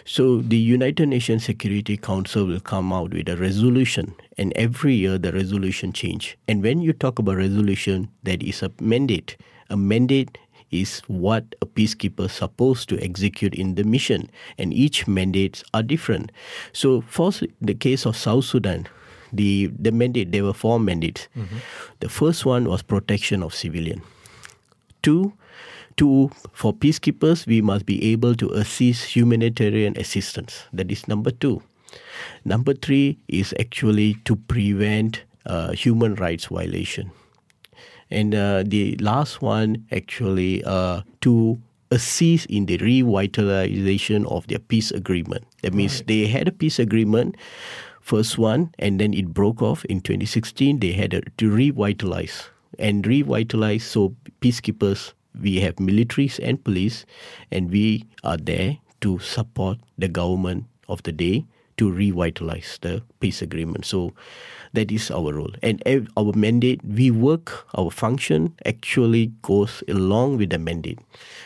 So 0.06 0.42
the 0.42 0.58
United 0.58 1.08
Nations 1.10 1.44
Security 1.44 1.98
Council 1.98 2.46
will 2.46 2.60
come 2.60 2.94
out 2.94 3.12
with 3.12 3.28
a 3.28 3.38
resolution, 3.38 4.14
and 4.38 4.54
every 4.56 4.96
year 4.96 5.18
the 5.18 5.34
resolution 5.34 5.92
change. 5.92 6.38
And 6.48 6.62
when 6.62 6.82
you 6.82 6.94
talk 6.94 7.20
about 7.20 7.38
resolution, 7.38 8.10
that 8.24 8.44
is 8.44 8.62
a 8.62 8.72
mandate. 8.80 9.38
A 9.70 9.78
mandate 9.78 10.38
is 10.72 11.00
what 11.08 11.56
a 11.62 11.66
peacekeeper 11.66 12.26
is 12.26 12.32
supposed 12.32 12.88
to 12.90 13.04
execute 13.04 13.56
in 13.56 13.76
the 13.76 13.84
mission, 13.84 14.30
and 14.58 14.74
each 14.74 15.08
mandates 15.08 15.64
are 15.74 15.84
different. 15.84 16.32
So, 16.74 17.02
for 17.02 17.32
the 17.62 17.74
case 17.74 18.06
of 18.06 18.16
South 18.16 18.46
Sudan, 18.46 18.88
the 19.34 19.68
the 19.80 19.92
mandate 19.92 20.32
there 20.32 20.44
were 20.44 20.54
four 20.54 20.80
mandates. 20.80 21.28
Mm-hmm. 21.38 21.58
The 22.00 22.10
first 22.10 22.46
one 22.46 22.66
was 22.66 22.82
protection 22.82 23.44
of 23.44 23.54
civilian. 23.54 24.02
Two 25.04 25.34
Two, 25.98 26.32
for 26.54 26.74
peacekeepers, 26.74 27.46
we 27.46 27.62
must 27.62 27.86
be 27.86 28.12
able 28.12 28.36
to 28.36 28.50
assist 28.52 29.16
humanitarian 29.16 29.98
assistance. 29.98 30.64
That 30.74 30.92
is 30.92 31.08
number 31.08 31.32
two. 31.32 31.62
Number 32.46 32.74
three 32.74 33.20
is 33.28 33.54
actually 33.60 34.16
to 34.26 34.36
prevent 34.36 35.24
uh, 35.46 35.72
human 35.72 36.16
rights 36.16 36.46
violation. 36.46 37.12
And 38.10 38.36
uh, 38.36 38.64
the 38.66 38.96
last 38.98 39.42
one 39.42 39.86
actually 39.92 40.64
uh, 40.64 41.02
to 41.22 41.60
assist 41.92 42.46
in 42.48 42.66
the 42.66 42.78
revitalization 42.78 44.26
of 44.32 44.48
their 44.48 44.60
peace 44.60 44.92
agreement. 44.92 45.46
That 45.62 45.74
means 45.74 46.00
right. 46.00 46.08
they 46.08 46.28
had 46.28 46.48
a 46.48 46.52
peace 46.52 46.80
agreement, 46.80 47.36
first 48.02 48.38
one, 48.38 48.74
and 48.80 49.00
then 49.00 49.14
it 49.14 49.34
broke 49.34 49.62
off 49.62 49.86
in 49.86 50.02
2016. 50.02 50.80
They 50.80 50.94
had 50.94 51.14
a, 51.14 51.22
to 51.38 51.52
revitalize 51.52 52.50
and 52.80 53.06
revitalize 53.06 53.84
so 53.84 54.16
peacekeepers 54.42 55.14
we 55.40 55.60
have 55.62 55.76
militaries 55.76 56.40
and 56.42 56.64
police, 56.64 57.06
and 57.52 57.72
we 57.72 58.06
are 58.24 58.38
there 58.38 58.78
to 59.02 59.20
support 59.20 59.78
the 59.98 60.08
government 60.08 60.66
of 60.88 61.04
the 61.04 61.12
day 61.12 61.46
to 61.78 61.92
revitalize 61.92 62.78
the 62.82 63.02
peace 63.20 63.42
agreement. 63.42 63.86
So 63.86 64.14
that 64.74 64.92
is 64.92 65.10
our 65.10 65.34
role. 65.34 65.52
And 65.64 65.82
our 66.16 66.32
mandate, 66.34 66.84
we 66.86 67.10
work, 67.10 67.66
our 67.74 67.90
function 67.90 68.54
actually 68.66 69.34
goes 69.42 69.84
along 69.88 70.38
with 70.38 70.52
the 70.52 70.60
mandate. 70.60 71.00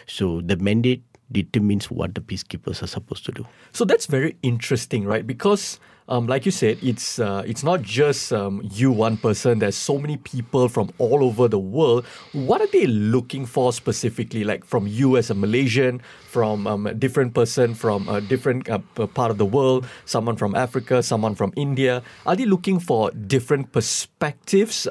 So 0.08 0.42
the 0.42 0.58
mandate 0.58 1.04
determines 1.36 1.92
what 1.92 2.16
the 2.16 2.22
peacekeepers 2.22 2.82
are 2.82 2.88
supposed 2.88 3.26
to 3.26 3.32
do. 3.32 3.46
So 3.72 3.84
that's 3.84 4.08
very 4.08 4.36
interesting, 4.42 5.06
right? 5.06 5.28
Because 5.28 5.80
um, 6.08 6.28
like 6.28 6.46
you 6.46 6.52
said, 6.52 6.78
it's 6.84 7.18
uh, 7.18 7.42
it's 7.48 7.64
not 7.64 7.82
just 7.82 8.32
um, 8.32 8.62
you 8.62 8.92
one 8.92 9.18
person. 9.18 9.58
There's 9.58 9.76
so 9.76 9.98
many 9.98 10.18
people 10.18 10.70
from 10.70 10.94
all 11.00 11.24
over 11.24 11.48
the 11.48 11.58
world. 11.58 12.06
What 12.34 12.62
are 12.62 12.70
they 12.70 12.86
looking 12.86 13.48
for 13.48 13.74
specifically? 13.74 14.44
Like 14.44 14.64
from 14.66 14.86
you 14.86 15.18
as 15.18 15.32
a 15.32 15.34
Malaysian, 15.34 16.02
from 16.30 16.68
um, 16.68 16.86
a 16.86 16.94
different 16.94 17.34
person 17.34 17.74
from 17.74 18.08
a 18.08 18.22
different 18.22 18.70
uh, 18.70 18.78
part 19.18 19.32
of 19.32 19.40
the 19.40 19.50
world, 19.50 19.88
someone 20.06 20.36
from 20.36 20.54
Africa, 20.54 21.02
someone 21.02 21.34
from 21.34 21.54
India. 21.56 22.04
Are 22.28 22.36
they 22.36 22.46
looking 22.46 22.80
for 22.80 23.10
different 23.12 23.72
perspectives? 23.72 24.86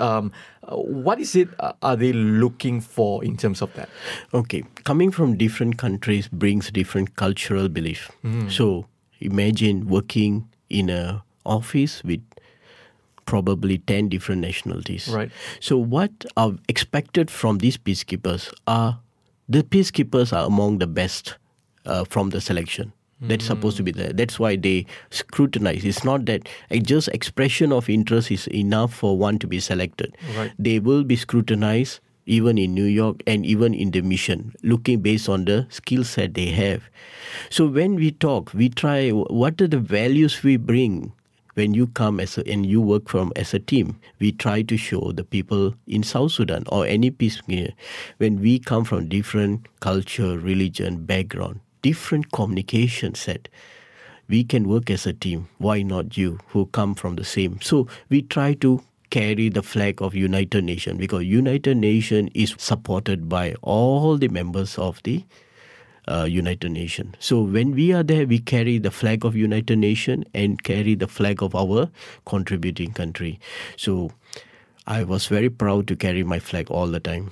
What 0.69 1.21
is 1.21 1.37
it 1.37 1.49
uh, 1.59 1.73
are 1.83 1.97
they 1.97 2.13
looking 2.13 2.81
for 2.81 3.25
in 3.25 3.37
terms 3.37 3.63
of 3.63 3.73
that? 3.75 3.89
Okay, 4.33 4.65
coming 4.85 5.11
from 5.11 5.37
different 5.37 5.79
countries 5.79 6.29
brings 6.29 6.71
different 6.71 7.17
cultural 7.17 7.69
belief. 7.69 8.11
Mm. 8.25 8.51
So 8.51 8.87
imagine 9.21 9.89
working 9.89 10.49
in 10.71 10.91
a 10.91 11.23
office 11.45 12.03
with 12.05 12.21
probably 13.27 13.79
10 13.79 14.09
different 14.09 14.41
nationalities. 14.41 15.09
Right. 15.09 15.31
So 15.61 15.79
what 15.79 16.25
are 16.37 16.53
expected 16.69 17.31
from 17.31 17.59
these 17.59 17.77
peacekeepers 17.77 18.53
are 18.67 19.01
the 19.49 19.63
peacekeepers 19.63 20.33
are 20.33 20.47
among 20.47 20.79
the 20.79 20.87
best 20.87 21.37
uh, 21.87 22.05
from 22.05 22.31
the 22.31 22.41
selection. 22.41 22.93
That's 23.27 23.47
supposed 23.47 23.77
to 23.79 23.83
be 23.83 23.91
there. 23.91 24.13
That's 24.13 24.39
why 24.39 24.57
they 24.57 24.87
scrutinize. 25.11 25.85
It's 25.85 26.05
not 26.05 26.27
that 26.27 26.49
just 26.83 27.09
expression 27.09 27.73
of 27.73 27.89
interest 27.89 28.31
is 28.31 28.47
enough 28.49 28.93
for 28.93 29.17
one 29.17 29.39
to 29.39 29.47
be 29.47 29.61
selected. 29.61 30.17
Right. 30.37 30.53
They 30.59 30.79
will 30.79 31.05
be 31.05 31.17
scrutinized 31.17 32.01
even 32.27 32.57
in 32.57 32.73
New 32.75 32.85
York 32.85 33.23
and 33.27 33.45
even 33.45 33.75
in 33.75 33.91
the 33.91 34.01
mission, 34.01 34.55
looking 34.63 35.01
based 35.01 35.29
on 35.29 35.45
the 35.45 35.67
skill 35.69 36.05
set 36.05 36.35
they 36.35 36.47
have. 36.47 36.83
So 37.51 37.67
when 37.67 37.97
we 37.97 38.13
talk, 38.13 38.53
we 38.55 38.69
try 38.69 39.11
what 39.11 39.61
are 39.61 39.69
the 39.69 39.79
values 39.79 40.43
we 40.43 40.57
bring 40.57 41.13
when 41.55 41.73
you 41.73 41.87
come 41.87 42.19
as 42.21 42.37
a, 42.37 42.49
and 42.51 42.67
you 42.67 42.81
work 42.81 43.09
from 43.09 43.33
as 43.37 43.55
a 43.55 43.59
team. 43.59 44.01
We 44.19 44.33
try 44.33 44.63
to 44.63 44.77
show 44.77 45.13
the 45.13 45.23
people 45.23 45.75
in 45.87 46.03
South 46.03 46.33
Sudan 46.33 46.65
or 46.69 46.87
any 46.87 47.11
peace 47.11 47.41
when 48.19 48.41
we 48.41 48.59
come 48.59 48.85
from 48.85 49.09
different 49.09 49.69
culture, 49.81 50.39
religion, 50.39 51.05
background, 51.05 51.61
different 51.89 52.31
communication 52.41 53.15
set. 53.27 53.49
we 54.35 54.39
can 54.53 54.67
work 54.69 54.91
as 54.93 55.03
a 55.09 55.13
team. 55.23 55.41
Why 55.65 55.73
not 55.89 56.17
you 56.19 56.29
who 56.53 56.61
come 56.77 56.93
from 57.01 57.17
the 57.17 57.25
same? 57.31 57.57
So 57.71 57.81
we 58.15 58.21
try 58.35 58.55
to 58.65 58.71
carry 59.17 59.49
the 59.57 59.63
flag 59.73 60.01
of 60.07 60.15
United 60.21 60.65
Nations 60.69 60.99
because 61.03 61.25
United 61.33 61.77
Nations 61.83 62.31
is 62.45 62.55
supported 62.69 63.27
by 63.35 63.43
all 63.75 64.17
the 64.23 64.31
members 64.39 64.79
of 64.87 65.03
the 65.09 65.17
uh, 66.09 66.25
United 66.39 66.73
Nations. 66.79 67.15
So 67.31 67.43
when 67.59 67.73
we 67.83 67.93
are 67.99 68.03
there, 68.15 68.27
we 68.35 68.39
carry 68.55 68.79
the 68.89 68.91
flag 69.03 69.27
of 69.31 69.37
United 69.43 69.79
Nations 69.85 70.25
and 70.43 70.63
carry 70.73 70.95
the 71.05 71.11
flag 71.21 71.43
of 71.43 71.55
our 71.65 71.87
contributing 72.35 72.93
country. 73.03 73.39
So 73.77 74.11
I 74.99 75.03
was 75.05 75.27
very 75.39 75.51
proud 75.51 75.87
to 75.89 75.97
carry 75.97 76.25
my 76.25 76.39
flag 76.53 76.71
all 76.71 76.87
the 76.99 77.01
time. 77.01 77.31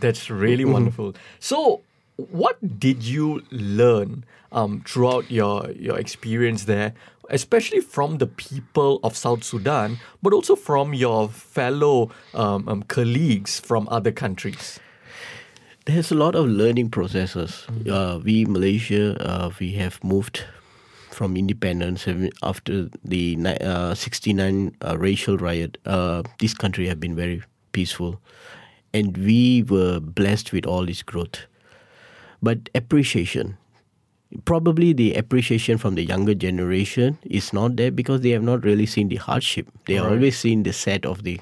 That's 0.00 0.30
really 0.30 0.64
Mm-hmm. 0.64 0.72
wonderful. 0.80 1.14
So, 1.38 1.82
what 2.18 2.58
did 2.80 3.04
you 3.04 3.42
learn 3.50 4.24
um, 4.50 4.82
throughout 4.86 5.30
your 5.30 5.70
your 5.70 5.98
experience 5.98 6.64
there, 6.64 6.92
especially 7.30 7.80
from 7.80 8.18
the 8.18 8.26
people 8.26 8.98
of 9.04 9.16
South 9.16 9.44
Sudan, 9.44 9.98
but 10.22 10.32
also 10.32 10.56
from 10.56 10.92
your 10.92 11.28
fellow 11.28 12.10
um, 12.34 12.68
um, 12.68 12.82
colleagues 12.82 13.60
from 13.60 13.88
other 13.90 14.10
countries? 14.10 14.80
There's 15.86 16.10
a 16.10 16.16
lot 16.16 16.34
of 16.34 16.46
learning 16.46 16.90
processes. 16.90 17.66
Uh, 17.88 18.20
we 18.22 18.44
Malaysia, 18.44 19.16
uh, 19.24 19.50
we 19.58 19.72
have 19.72 20.02
moved 20.04 20.44
from 21.10 21.36
independence 21.36 22.06
after 22.42 22.90
the 23.04 23.38
uh, 23.62 23.94
69 23.94 24.76
uh, 24.84 24.98
racial 24.98 25.38
riot. 25.38 25.78
Uh, 25.86 26.22
this 26.40 26.52
country 26.52 26.88
have 26.88 27.00
been 27.00 27.16
very 27.16 27.42
peaceful, 27.72 28.20
and 28.92 29.16
we 29.16 29.62
were 29.62 30.00
blessed 30.00 30.52
with 30.52 30.66
all 30.66 30.84
this 30.84 31.02
growth. 31.02 31.46
But 32.42 32.68
appreciation, 32.74 33.56
probably 34.44 34.92
the 34.92 35.14
appreciation 35.14 35.78
from 35.78 35.94
the 35.94 36.04
younger 36.04 36.34
generation 36.34 37.18
is 37.24 37.52
not 37.52 37.76
there 37.76 37.90
because 37.90 38.20
they 38.20 38.30
have 38.30 38.42
not 38.42 38.64
really 38.64 38.86
seen 38.86 39.08
the 39.08 39.16
hardship. 39.16 39.68
They 39.86 39.94
have 39.94 40.06
always 40.06 40.38
seen 40.38 40.62
the 40.62 40.72
set 40.72 41.04
of 41.04 41.22
the. 41.22 41.40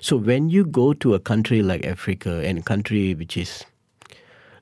So 0.00 0.16
when 0.16 0.50
you 0.50 0.64
go 0.64 0.92
to 0.94 1.14
a 1.14 1.20
country 1.20 1.62
like 1.62 1.86
Africa 1.86 2.42
and 2.44 2.58
a 2.58 2.62
country 2.62 3.14
which 3.14 3.36
is, 3.36 3.64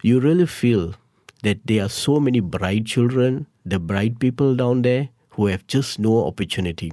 you 0.02 0.20
really 0.20 0.46
feel 0.46 0.94
that 1.42 1.58
there 1.66 1.84
are 1.84 1.88
so 1.88 2.20
many 2.20 2.40
bright 2.40 2.86
children, 2.86 3.46
the 3.64 3.78
bright 3.78 4.18
people 4.18 4.54
down 4.54 4.82
there 4.82 5.08
who 5.30 5.46
have 5.46 5.66
just 5.66 5.98
no 5.98 6.26
opportunity. 6.26 6.92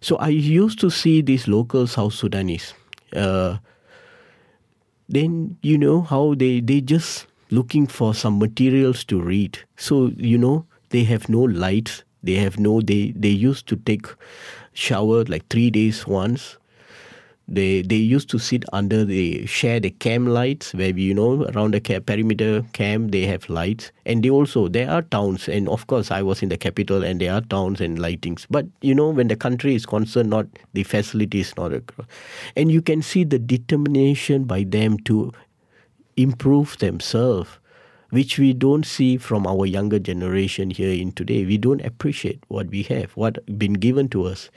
So 0.00 0.16
I 0.16 0.28
used 0.28 0.80
to 0.80 0.90
see 0.90 1.20
these 1.20 1.46
local 1.46 1.86
South 1.86 2.14
Sudanese. 2.14 2.72
Uh, 3.14 3.58
then 5.08 5.58
you 5.62 5.76
know 5.76 6.02
how 6.02 6.34
they 6.34 6.60
they 6.60 6.80
just 6.80 7.26
looking 7.50 7.86
for 7.86 8.14
some 8.14 8.38
materials 8.38 9.04
to 9.04 9.20
read. 9.20 9.58
So 9.76 10.12
you 10.16 10.38
know 10.38 10.66
they 10.90 11.04
have 11.04 11.28
no 11.28 11.40
lights. 11.40 12.04
They 12.22 12.34
have 12.34 12.58
no 12.58 12.80
they 12.80 13.12
they 13.16 13.28
used 13.28 13.66
to 13.68 13.76
take 13.76 14.06
shower 14.72 15.24
like 15.24 15.48
3 15.48 15.70
days 15.70 16.06
once. 16.06 16.56
They 17.52 17.82
they 17.82 17.96
used 17.96 18.30
to 18.30 18.38
sit 18.38 18.64
under 18.72 19.04
the 19.04 19.44
share 19.44 19.80
the 19.80 19.90
camp 19.90 20.28
lights 20.28 20.72
where 20.72 20.96
you 20.96 21.12
know 21.12 21.46
around 21.46 21.74
the 21.74 21.80
camp, 21.80 22.06
perimeter 22.06 22.62
camp 22.72 23.10
they 23.10 23.26
have 23.26 23.48
lights. 23.48 23.90
And 24.06 24.22
they 24.22 24.30
also 24.30 24.68
there 24.68 24.88
are 24.88 25.02
towns 25.02 25.48
and 25.48 25.68
of 25.68 25.88
course 25.88 26.12
I 26.12 26.22
was 26.22 26.42
in 26.44 26.48
the 26.48 26.56
capital 26.56 27.02
and 27.02 27.20
there 27.20 27.32
are 27.32 27.40
towns 27.40 27.80
and 27.80 27.98
lightings. 27.98 28.46
But 28.48 28.66
you 28.82 28.94
know 28.94 29.08
when 29.08 29.26
the 29.26 29.34
country 29.34 29.74
is 29.74 29.84
concerned 29.84 30.30
not 30.30 30.46
the 30.74 30.84
facilities 30.84 31.52
not 31.56 31.72
a, 31.72 31.82
and 32.54 32.70
you 32.70 32.80
can 32.80 33.02
see 33.02 33.24
the 33.24 33.40
determination 33.40 34.44
by 34.44 34.62
them 34.62 34.98
to 35.10 35.32
improve 36.22 36.76
themselves 36.78 37.59
which 38.10 38.38
we 38.38 38.52
don't 38.52 38.86
see 38.86 39.16
from 39.16 39.46
our 39.46 39.66
younger 39.66 39.98
generation 39.98 40.70
here 40.70 40.92
in 40.92 41.12
today 41.12 41.44
we 41.44 41.58
don't 41.58 41.80
appreciate 41.82 42.42
what 42.48 42.66
we 42.68 42.82
have 42.82 43.12
what 43.12 43.38
been 43.58 43.74
given 43.74 44.08
to 44.08 44.24
us 44.24 44.50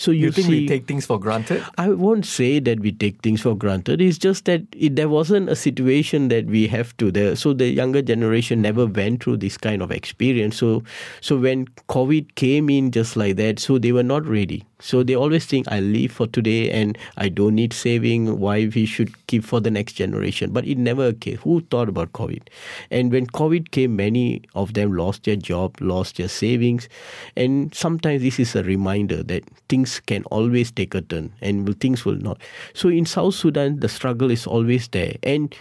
so 0.00 0.10
you, 0.10 0.26
You 0.26 0.32
think 0.32 0.46
see 0.46 0.60
we 0.62 0.66
take 0.66 0.86
things 0.86 1.04
for 1.04 1.20
granted? 1.20 1.62
I 1.76 1.90
won't 1.90 2.24
say 2.24 2.58
that 2.60 2.80
we 2.80 2.90
take 2.92 3.20
things 3.20 3.42
for 3.42 3.54
granted. 3.54 4.00
It's 4.00 4.16
just 4.16 4.46
that 4.46 4.62
it, 4.72 4.96
there 4.96 5.10
wasn't 5.10 5.50
a 5.50 5.56
situation 5.56 6.28
that 6.28 6.46
we 6.46 6.66
have 6.68 6.96
to. 6.96 7.10
The, 7.10 7.36
so 7.36 7.52
the 7.52 7.68
younger 7.68 8.00
generation 8.00 8.62
never 8.62 8.86
went 8.86 9.22
through 9.22 9.36
this 9.38 9.58
kind 9.58 9.82
of 9.82 9.90
experience. 9.90 10.56
So, 10.56 10.82
so 11.20 11.36
when 11.36 11.66
COVID 11.88 12.34
came 12.34 12.70
in 12.70 12.92
just 12.92 13.14
like 13.14 13.36
that, 13.36 13.58
so 13.58 13.76
they 13.76 13.92
were 13.92 14.02
not 14.02 14.24
ready. 14.24 14.64
So 14.80 15.02
they 15.02 15.14
always 15.14 15.44
think 15.44 15.66
I 15.68 15.80
live 15.80 16.12
for 16.12 16.26
today 16.26 16.70
and 16.70 16.96
I 17.18 17.28
don't 17.28 17.54
need 17.54 17.74
saving. 17.74 18.38
Why 18.38 18.70
we 18.74 18.86
should 18.86 19.12
keep 19.26 19.44
for 19.44 19.60
the 19.60 19.70
next 19.70 19.92
generation? 19.92 20.52
But 20.52 20.66
it 20.66 20.78
never 20.78 21.12
came. 21.12 21.36
Who 21.38 21.60
thought 21.70 21.90
about 21.90 22.14
COVID? 22.14 22.40
And 22.90 23.12
when 23.12 23.26
COVID 23.26 23.70
came, 23.70 23.96
many 23.96 24.42
of 24.54 24.74
them 24.74 24.92
lost 24.92 25.24
their 25.24 25.36
job, 25.36 25.76
lost 25.80 26.16
their 26.16 26.28
savings, 26.28 26.88
and 27.36 27.74
sometimes 27.74 28.22
this 28.22 28.40
is 28.40 28.56
a 28.56 28.62
reminder 28.62 29.22
that 29.22 29.44
things 29.68 30.00
can 30.00 30.24
always 30.24 30.72
take 30.72 30.94
a 30.94 31.00
turn 31.00 31.32
and 31.40 31.78
things 31.80 32.04
will 32.04 32.16
not. 32.16 32.40
So 32.74 32.88
in 32.88 33.06
South 33.06 33.34
Sudan, 33.34 33.80
the 33.80 33.88
struggle 33.88 34.30
is 34.30 34.46
always 34.46 34.88
there, 34.88 35.16
and 35.22 35.54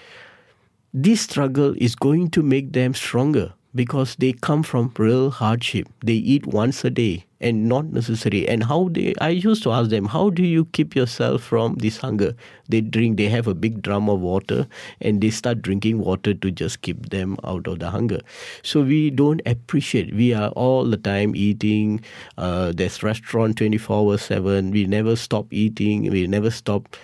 this 0.94 1.22
struggle 1.22 1.76
is 1.78 1.96
going 1.96 2.32
to 2.32 2.42
make 2.42 2.74
them 2.74 2.94
stronger 2.94 3.54
because 3.76 4.16
they 4.16 4.34
come 4.34 4.64
from 4.64 4.92
real 4.98 5.30
hardship. 5.30 5.88
They 6.04 6.14
eat 6.14 6.48
once 6.48 6.84
a 6.84 6.90
day 6.90 7.26
and 7.42 7.70
not 7.70 7.86
necessary. 7.86 8.48
And 8.48 8.64
how 8.64 8.90
they, 8.92 9.14
I 9.22 9.30
used 9.30 9.64
to 9.64 9.72
ask 9.72 9.90
them, 9.90 10.06
how 10.06 10.30
do 10.30 10.44
you 10.44 10.66
keep 10.66 10.96
yourself 10.96 11.44
from 11.44 11.76
this 11.76 11.98
hunger? 11.98 12.36
They 12.68 12.82
drink, 12.82 13.18
they 13.18 13.30
have 13.30 13.48
a 13.48 13.54
big 13.54 13.82
drum 13.82 14.10
of 14.10 14.20
water 14.20 14.68
and 15.02 15.22
they 15.22 15.30
start 15.30 15.62
drinking 15.62 16.00
water 16.00 16.34
to 16.34 16.52
just 16.52 16.82
keep 16.82 17.10
them 17.10 17.38
out 17.44 17.68
of 17.68 17.80
the 17.80 17.90
hunger. 17.90 18.20
So 18.64 18.82
we 18.82 19.10
don't 19.10 19.42
appreciate. 19.46 20.14
We 20.14 20.34
are 20.34 20.50
all 20.50 20.86
the 20.86 20.98
time 20.98 21.36
eating. 21.36 22.02
Uh, 22.38 22.74
there's 22.76 23.04
restaurant 23.04 23.58
24 23.58 23.98
hours 23.98 24.22
7. 24.24 24.72
We 24.72 24.86
never 24.86 25.16
stop 25.16 25.48
eating. 25.52 26.10
We 26.12 26.28
never 26.28 26.52
stop 26.52 26.96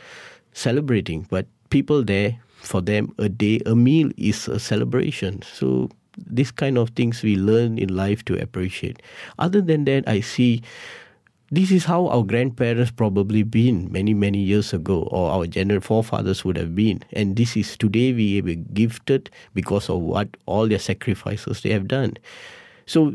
celebrating. 0.53 1.27
But 1.29 1.47
people 1.69 2.03
there, 2.03 2.39
for 2.55 2.81
them, 2.81 3.13
a 3.19 3.29
day, 3.29 3.61
a 3.65 3.75
meal 3.75 4.09
is 4.17 4.47
a 4.47 4.59
celebration. 4.59 5.41
So 5.43 5.89
this 6.17 6.51
kind 6.51 6.77
of 6.77 6.89
things 6.91 7.23
we 7.23 7.35
learn 7.35 7.77
in 7.77 7.95
life 7.95 8.23
to 8.25 8.41
appreciate. 8.41 9.01
Other 9.39 9.61
than 9.61 9.85
that, 9.85 10.07
I 10.07 10.21
see 10.21 10.61
this 11.51 11.71
is 11.71 11.85
how 11.85 12.07
our 12.07 12.23
grandparents 12.23 12.91
probably 12.91 13.43
been 13.43 13.91
many 13.91 14.13
many 14.13 14.39
years 14.39 14.73
ago 14.73 15.03
or 15.11 15.31
our 15.31 15.45
general 15.45 15.79
forefathers 15.79 16.43
would 16.43 16.57
have 16.57 16.75
been. 16.75 17.03
And 17.13 17.35
this 17.35 17.55
is 17.55 17.77
today 17.77 18.13
we 18.13 18.41
were 18.41 18.55
gifted 18.73 19.29
because 19.53 19.89
of 19.89 20.01
what 20.01 20.27
all 20.45 20.67
their 20.67 20.79
sacrifices 20.79 21.61
they 21.61 21.69
have 21.69 21.87
done. 21.87 22.17
So 22.85 23.13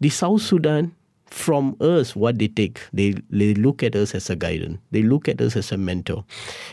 the 0.00 0.10
south 0.10 0.42
sudan 0.42 0.94
from 1.26 1.76
us 1.80 2.16
what 2.16 2.38
they 2.38 2.48
take 2.48 2.80
they, 2.92 3.14
they 3.30 3.54
look 3.54 3.82
at 3.82 3.96
us 3.96 4.14
as 4.14 4.28
a 4.30 4.36
guidance. 4.36 4.78
They 4.90 5.02
look 5.02 5.28
at 5.28 5.40
us 5.40 5.56
as 5.56 5.72
a 5.72 5.76
mentor. 5.76 6.24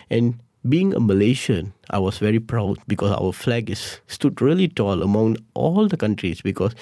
And 0.10 0.40
being 0.70 0.94
a 0.94 1.00
Malaysian, 1.00 1.74
I 1.90 2.00
was 2.00 2.18
very 2.18 2.40
proud 2.40 2.78
because 2.88 3.12
our 3.12 3.32
flag 3.32 3.70
is 3.70 4.00
stood 4.08 4.42
really 4.42 4.68
tall 4.68 5.02
among 5.02 5.38
all 5.54 5.88
the 5.88 5.98
countries 5.98 6.42
because 6.42 6.74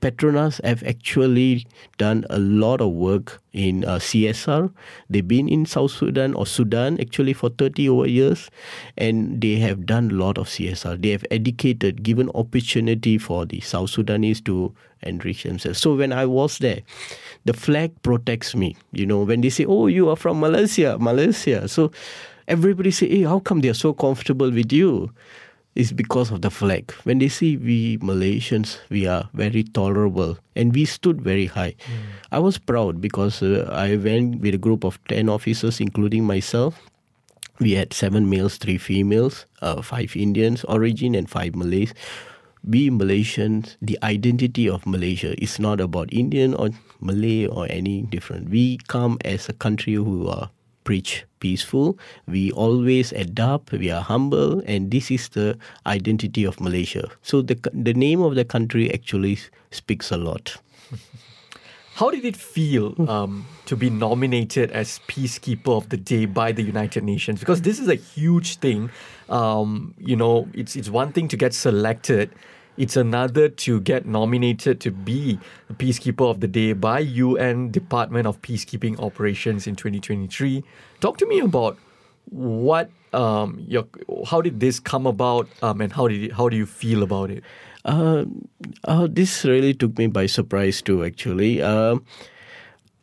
Petronas 0.00 0.62
have 0.64 0.82
actually 0.84 1.66
done 1.98 2.24
a 2.30 2.38
lot 2.38 2.80
of 2.80 2.92
work 2.92 3.42
in 3.52 3.84
uh, 3.84 3.96
CSR. 3.96 4.72
They've 5.10 5.26
been 5.26 5.48
in 5.48 5.66
South 5.66 5.90
Sudan 5.90 6.34
or 6.34 6.46
Sudan 6.46 7.00
actually 7.00 7.32
for 7.32 7.50
30 7.50 7.88
over 7.88 8.06
years 8.06 8.50
and 8.96 9.40
they 9.40 9.56
have 9.56 9.86
done 9.86 10.10
a 10.10 10.14
lot 10.14 10.38
of 10.38 10.46
CSR. 10.46 11.02
They 11.02 11.10
have 11.10 11.24
educated, 11.30 12.02
given 12.04 12.30
opportunity 12.34 13.18
for 13.18 13.44
the 13.44 13.60
South 13.60 13.90
Sudanese 13.90 14.40
to 14.42 14.72
enrich 15.02 15.42
themselves. 15.42 15.80
So 15.80 15.94
when 15.94 16.12
I 16.12 16.26
was 16.26 16.58
there, 16.58 16.82
the 17.44 17.52
flag 17.52 18.00
protects 18.02 18.54
me. 18.54 18.76
You 18.92 19.06
know, 19.06 19.22
when 19.22 19.40
they 19.40 19.50
say, 19.50 19.64
oh, 19.64 19.88
you 19.88 20.08
are 20.10 20.16
from 20.16 20.38
Malaysia, 20.38 20.96
Malaysia. 21.00 21.66
So 21.66 21.90
everybody 22.48 22.90
say, 22.90 23.08
hey, 23.08 23.22
how 23.22 23.38
come 23.38 23.60
they're 23.60 23.74
so 23.74 23.92
comfortable 23.92 24.50
with 24.50 24.72
you? 24.72 25.12
It's 25.74 25.92
because 25.92 26.32
of 26.32 26.42
the 26.42 26.50
flag. 26.50 26.90
When 27.04 27.18
they 27.18 27.28
see 27.28 27.56
we 27.56 27.98
Malaysians, 27.98 28.78
we 28.90 29.06
are 29.06 29.28
very 29.34 29.62
tolerable 29.62 30.38
and 30.56 30.74
we 30.74 30.84
stood 30.86 31.22
very 31.22 31.46
high. 31.46 31.76
I 32.32 32.40
was 32.40 32.58
proud 32.58 33.00
because 33.00 33.42
uh, 33.42 33.68
I 33.70 33.94
went 33.94 34.40
with 34.40 34.54
a 34.54 34.58
group 34.58 34.82
of 34.82 34.98
10 35.06 35.28
officers, 35.28 35.78
including 35.78 36.24
myself. 36.24 36.80
We 37.60 37.72
had 37.72 37.92
seven 37.92 38.28
males, 38.28 38.56
three 38.56 38.78
females, 38.78 39.46
uh, 39.62 39.82
five 39.82 40.16
Indians 40.16 40.64
origin, 40.64 41.14
and 41.14 41.30
five 41.30 41.54
Malays. 41.54 41.94
We 42.66 42.90
Malaysians, 42.90 43.76
the 43.80 43.98
identity 44.02 44.68
of 44.68 44.86
Malaysia 44.86 45.40
is 45.40 45.58
not 45.58 45.80
about 45.80 46.12
Indian 46.12 46.54
or 46.54 46.70
Malay 47.00 47.46
or 47.46 47.66
any 47.70 48.02
different. 48.02 48.50
We 48.50 48.78
come 48.88 49.18
as 49.24 49.48
a 49.48 49.52
country 49.52 49.94
who 49.94 50.26
are 50.26 50.50
preach 50.88 51.28
peaceful. 51.44 51.98
We 52.26 52.50
always 52.52 53.12
adapt. 53.12 53.72
We 53.72 53.90
are 53.92 54.00
humble, 54.00 54.62
and 54.64 54.90
this 54.90 55.10
is 55.12 55.28
the 55.28 55.58
identity 55.84 56.48
of 56.48 56.60
Malaysia. 56.64 57.12
So 57.20 57.42
the 57.44 57.60
the 57.76 57.92
name 57.92 58.24
of 58.24 58.40
the 58.40 58.48
country 58.48 58.88
actually 58.88 59.36
speaks 59.68 60.08
a 60.08 60.16
lot. 60.16 60.56
How 61.98 62.10
did 62.14 62.24
it 62.24 62.36
feel 62.38 62.94
um, 63.10 63.44
to 63.66 63.74
be 63.74 63.90
nominated 63.90 64.70
as 64.70 65.00
Peacekeeper 65.10 65.76
of 65.76 65.88
the 65.90 65.96
Day 65.98 66.26
by 66.26 66.52
the 66.52 66.62
United 66.62 67.02
Nations? 67.02 67.40
Because 67.40 67.62
this 67.62 67.80
is 67.80 67.88
a 67.90 67.98
huge 67.98 68.62
thing. 68.62 68.88
Um, 69.28 69.94
you 69.98 70.14
know, 70.14 70.46
it's 70.54 70.78
it's 70.78 70.88
one 70.88 71.12
thing 71.12 71.26
to 71.28 71.36
get 71.36 71.52
selected. 71.52 72.30
It's 72.78 72.96
another 72.96 73.48
to 73.48 73.80
get 73.80 74.06
nominated 74.06 74.80
to 74.82 74.92
be 74.92 75.40
the 75.66 75.74
Peacekeeper 75.74 76.30
of 76.30 76.38
the 76.38 76.46
Day 76.46 76.74
by 76.74 77.00
UN 77.00 77.72
Department 77.72 78.28
of 78.28 78.40
Peacekeeping 78.40 79.02
Operations 79.02 79.66
in 79.66 79.74
2023. 79.74 80.62
Talk 81.00 81.18
to 81.18 81.26
me 81.26 81.40
about 81.40 81.76
what 82.26 82.88
um, 83.12 83.64
your, 83.66 83.84
how 84.26 84.40
did 84.40 84.60
this 84.60 84.78
come 84.78 85.08
about 85.08 85.48
um, 85.60 85.80
and 85.80 85.92
how 85.92 86.06
did 86.06 86.22
it, 86.22 86.32
how 86.32 86.48
do 86.48 86.56
you 86.56 86.66
feel 86.66 87.02
about 87.02 87.32
it? 87.32 87.42
Uh, 87.84 88.26
uh, 88.84 89.08
this 89.10 89.44
really 89.44 89.74
took 89.74 89.98
me 89.98 90.06
by 90.06 90.26
surprise 90.26 90.80
too. 90.80 91.04
Actually, 91.04 91.60
uh, 91.60 91.96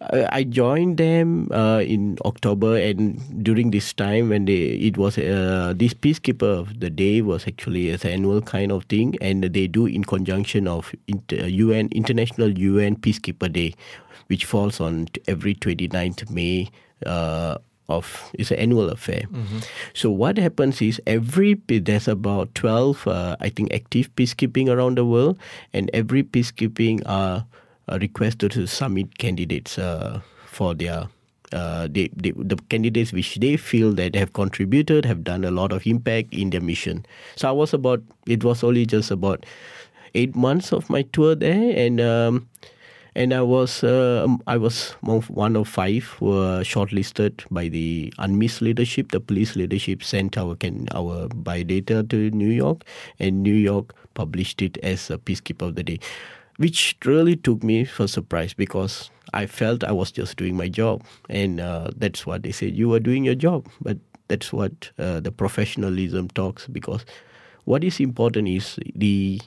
I 0.01 0.43
joined 0.43 0.97
them 0.97 1.47
uh, 1.51 1.79
in 1.79 2.17
October, 2.25 2.75
and 2.75 3.15
during 3.43 3.71
this 3.71 3.93
time, 3.93 4.29
when 4.29 4.43
they 4.43 4.75
it 4.75 4.97
was 4.97 5.17
uh, 5.17 5.73
this 5.75 5.93
peacekeeper 5.95 6.67
of 6.67 6.79
the 6.79 6.89
day 6.89 7.21
was 7.21 7.47
actually 7.47 7.89
an 7.89 8.03
annual 8.03 8.41
kind 8.41 8.71
of 8.71 8.83
thing, 8.85 9.15
and 9.21 9.43
they 9.43 9.67
do 9.67 9.85
in 9.87 10.03
conjunction 10.03 10.67
of 10.67 10.93
inter- 11.07 11.47
UN 11.47 11.87
International 11.95 12.51
UN 12.51 12.97
Peacekeeper 12.99 13.47
Day, 13.51 13.73
which 14.27 14.43
falls 14.43 14.83
on 14.83 15.07
every 15.27 15.55
29th 15.55 16.29
May 16.29 16.69
uh, 17.05 17.57
of 17.87 18.31
it's 18.33 18.51
an 18.51 18.57
annual 18.57 18.89
affair. 18.89 19.23
Mm-hmm. 19.31 19.59
So 19.93 20.09
what 20.11 20.37
happens 20.37 20.81
is 20.81 21.01
every 21.07 21.55
there's 21.67 22.07
about 22.07 22.53
twelve 22.55 23.07
uh, 23.07 23.37
I 23.39 23.49
think 23.49 23.73
active 23.73 24.13
peacekeeping 24.15 24.67
around 24.69 24.97
the 24.97 25.05
world, 25.05 25.37
and 25.73 25.89
every 25.93 26.23
peacekeeping 26.23 27.01
are, 27.05 27.45
are 27.87 27.99
requested 27.99 28.51
to 28.51 28.67
submit 28.67 29.17
candidates 29.17 29.77
uh, 29.77 30.21
for 30.45 30.73
their. 30.73 31.07
Uh, 31.53 31.87
they, 31.89 32.09
they, 32.15 32.31
the 32.31 32.57
candidates 32.69 33.13
which 33.13 33.35
they 33.35 33.55
feel 33.55 33.93
that 33.93 34.13
they 34.13 34.19
have 34.19 34.33
contributed 34.33 35.05
have 35.05 35.23
done 35.23 35.45
a 35.45 35.51
lot 35.51 35.71
of 35.71 35.85
impact 35.85 36.33
in 36.33 36.49
their 36.49 36.59
mission. 36.59 37.05
So 37.35 37.47
I 37.47 37.51
was 37.51 37.73
about 37.73 38.01
it 38.25 38.43
was 38.43 38.63
only 38.63 38.85
just 38.85 39.11
about 39.11 39.45
eight 40.15 40.35
months 40.35 40.73
of 40.73 40.89
my 40.89 41.03
tour 41.03 41.35
there, 41.35 41.77
and 41.77 42.01
um, 42.01 42.49
and 43.15 43.33
I 43.33 43.41
was 43.41 43.83
uh, 43.83 44.27
I 44.47 44.57
was 44.57 44.91
one 45.01 45.55
of 45.55 45.67
five 45.67 46.03
who 46.19 46.25
were 46.25 46.61
shortlisted 46.63 47.43
by 47.51 47.69
the 47.69 48.11
UNMISS 48.17 48.61
leadership. 48.61 49.11
The 49.11 49.19
police 49.19 49.55
leadership 49.55 50.03
sent 50.03 50.37
our 50.37 50.55
can, 50.55 50.87
our 50.93 51.27
by 51.29 51.63
data 51.63 52.03
to 52.03 52.31
New 52.31 52.49
York, 52.49 52.83
and 53.19 53.43
New 53.43 53.53
York 53.55 53.93
published 54.15 54.61
it 54.61 54.77
as 54.79 55.09
a 55.09 55.17
Peacekeeper 55.17 55.67
of 55.67 55.75
the 55.75 55.83
Day, 55.83 55.99
which 56.57 56.95
really 57.05 57.35
took 57.35 57.63
me 57.63 57.85
for 57.85 58.07
surprise 58.07 58.53
because 58.53 59.09
I 59.33 59.45
felt 59.45 59.83
I 59.83 59.91
was 59.91 60.11
just 60.11 60.37
doing 60.37 60.55
my 60.55 60.69
job, 60.69 61.03
and 61.29 61.59
uh, 61.59 61.91
that's 61.95 62.25
what 62.25 62.43
they 62.43 62.51
said. 62.51 62.75
You 62.75 62.93
are 62.93 62.99
doing 62.99 63.25
your 63.25 63.35
job, 63.35 63.67
but 63.81 63.97
that's 64.27 64.51
what 64.53 64.91
uh, 64.97 65.19
the 65.19 65.31
professionalism 65.31 66.29
talks 66.29 66.67
because 66.67 67.05
what 67.65 67.83
is 67.83 67.99
important 67.99 68.47
is 68.47 68.79
the 68.95 69.41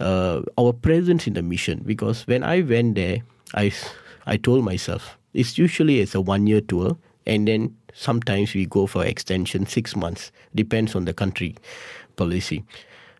uh, 0.00 0.42
our 0.58 0.72
presence 0.72 1.26
in 1.26 1.34
the 1.34 1.42
mission 1.42 1.82
because 1.86 2.26
when 2.26 2.42
I 2.42 2.62
went 2.62 2.96
there, 2.96 3.18
I, 3.54 3.72
I 4.26 4.36
told 4.36 4.64
myself 4.64 5.16
it's 5.32 5.56
usually 5.58 6.00
it's 6.00 6.14
a 6.14 6.20
one 6.20 6.46
year 6.46 6.60
tour 6.60 6.96
and 7.26 7.46
then 7.46 7.76
sometimes 7.94 8.54
we 8.54 8.66
go 8.66 8.86
for 8.86 9.04
extension 9.04 9.66
six 9.66 9.94
months 9.94 10.32
depends 10.54 10.94
on 10.94 11.04
the 11.04 11.14
country 11.14 11.56
policy. 12.16 12.64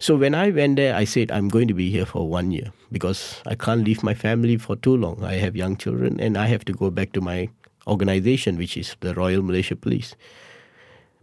So 0.04 0.16
when 0.16 0.34
I 0.34 0.50
went 0.50 0.76
there, 0.76 0.94
I 0.94 1.04
said 1.04 1.32
I'm 1.32 1.48
going 1.48 1.66
to 1.66 1.72
be 1.72 1.90
here 1.90 2.04
for 2.04 2.28
one 2.28 2.50
year 2.50 2.70
because 2.92 3.40
I 3.46 3.54
can't 3.54 3.84
leave 3.84 4.02
my 4.02 4.12
family 4.12 4.58
for 4.58 4.76
too 4.76 4.98
long. 4.98 5.24
I 5.24 5.36
have 5.36 5.56
young 5.56 5.78
children 5.78 6.20
and 6.20 6.36
I 6.36 6.44
have 6.44 6.62
to 6.66 6.74
go 6.74 6.90
back 6.90 7.14
to 7.14 7.22
my 7.22 7.48
organization, 7.86 8.58
which 8.58 8.76
is 8.76 8.96
the 9.00 9.14
Royal 9.14 9.40
Malaysia 9.40 9.76
Police. 9.76 10.14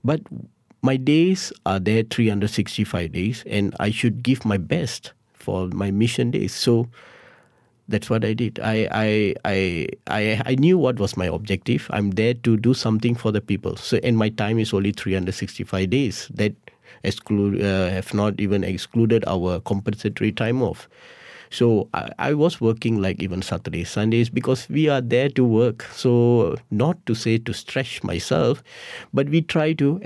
But 0.04 0.22
my 0.82 0.98
days 0.98 1.54
are 1.68 1.80
there 1.80 2.02
365 2.02 3.12
days, 3.12 3.44
and 3.46 3.76
I 3.80 3.92
should 3.92 4.24
give 4.24 4.46
my 4.46 4.58
best 4.58 5.14
for 5.36 5.68
my 5.68 5.92
mission 5.92 6.32
days. 6.32 6.52
So 6.52 6.90
that's 7.88 8.10
what 8.10 8.26
I 8.26 8.34
did. 8.34 8.60
I, 8.64 8.88
I, 8.90 9.36
I, 9.46 9.88
I, 10.08 10.42
I 10.44 10.56
knew 10.56 10.80
what 10.80 10.98
was 10.98 11.16
my 11.16 11.28
objective. 11.28 11.86
I'm 11.92 12.18
there 12.18 12.34
to 12.34 12.58
do 12.58 12.74
something 12.74 13.14
for 13.14 13.32
the 13.32 13.42
people. 13.42 13.76
So, 13.76 14.00
and 14.02 14.18
my 14.18 14.30
time 14.30 14.58
is 14.58 14.74
only 14.74 14.92
365 14.92 15.88
days. 15.92 16.32
That 16.34 16.56
exclude 17.04 17.62
uh, 17.62 17.90
have 17.90 18.14
not 18.14 18.40
even 18.40 18.64
excluded 18.64 19.24
our 19.28 19.60
compensatory 19.62 20.32
time 20.32 20.62
off. 20.62 20.88
So 21.50 21.90
I, 21.94 22.10
I, 22.18 22.34
was 22.34 22.62
working 22.62 23.02
like 23.02 23.22
even 23.22 23.42
Saturdays, 23.42 23.90
Sundays 23.90 24.30
because 24.30 24.70
we 24.70 24.88
are 24.88 25.02
there 25.02 25.28
to 25.30 25.44
work. 25.44 25.84
So 25.92 26.56
not 26.72 27.06
to 27.08 27.14
say 27.14 27.38
to 27.40 27.54
stretch 27.54 28.04
myself, 28.04 28.64
but 29.14 29.28
we 29.28 29.42
try 29.42 29.74
to 29.74 30.00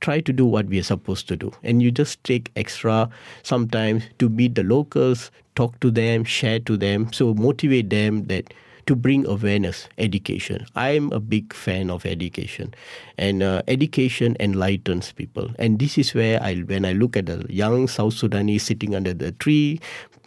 try 0.00 0.20
to 0.20 0.32
do 0.32 0.44
what 0.44 0.66
we 0.66 0.80
are 0.80 0.82
supposed 0.82 1.28
to 1.28 1.36
do. 1.36 1.52
And 1.62 1.80
you 1.80 1.92
just 1.92 2.22
take 2.24 2.50
extra 2.56 3.08
sometimes 3.44 4.02
to 4.18 4.28
meet 4.28 4.56
the 4.56 4.64
locals, 4.64 5.30
talk 5.54 5.78
to 5.80 5.90
them, 5.90 6.24
share 6.24 6.58
to 6.60 6.76
them, 6.76 7.12
so 7.12 7.32
motivate 7.34 7.88
them 7.88 8.24
that 8.24 8.52
to 8.86 8.96
bring 8.96 9.26
awareness, 9.26 9.88
education. 9.98 10.66
I'm 10.74 11.12
a 11.12 11.20
big 11.20 11.52
fan 11.54 11.90
of 11.90 12.04
education, 12.04 12.74
and 13.18 13.42
uh, 13.42 13.62
education 13.68 14.36
enlightens 14.40 15.12
people. 15.12 15.50
And 15.58 15.78
this 15.78 15.98
is 15.98 16.14
where 16.14 16.42
I, 16.42 16.56
when 16.66 16.84
I 16.84 16.92
look 16.92 17.16
at 17.16 17.26
the 17.26 17.46
young 17.48 17.88
South 17.88 18.14
Sudanese 18.14 18.64
sitting 18.64 18.94
under 18.94 19.14
the 19.14 19.32
tree, 19.32 19.80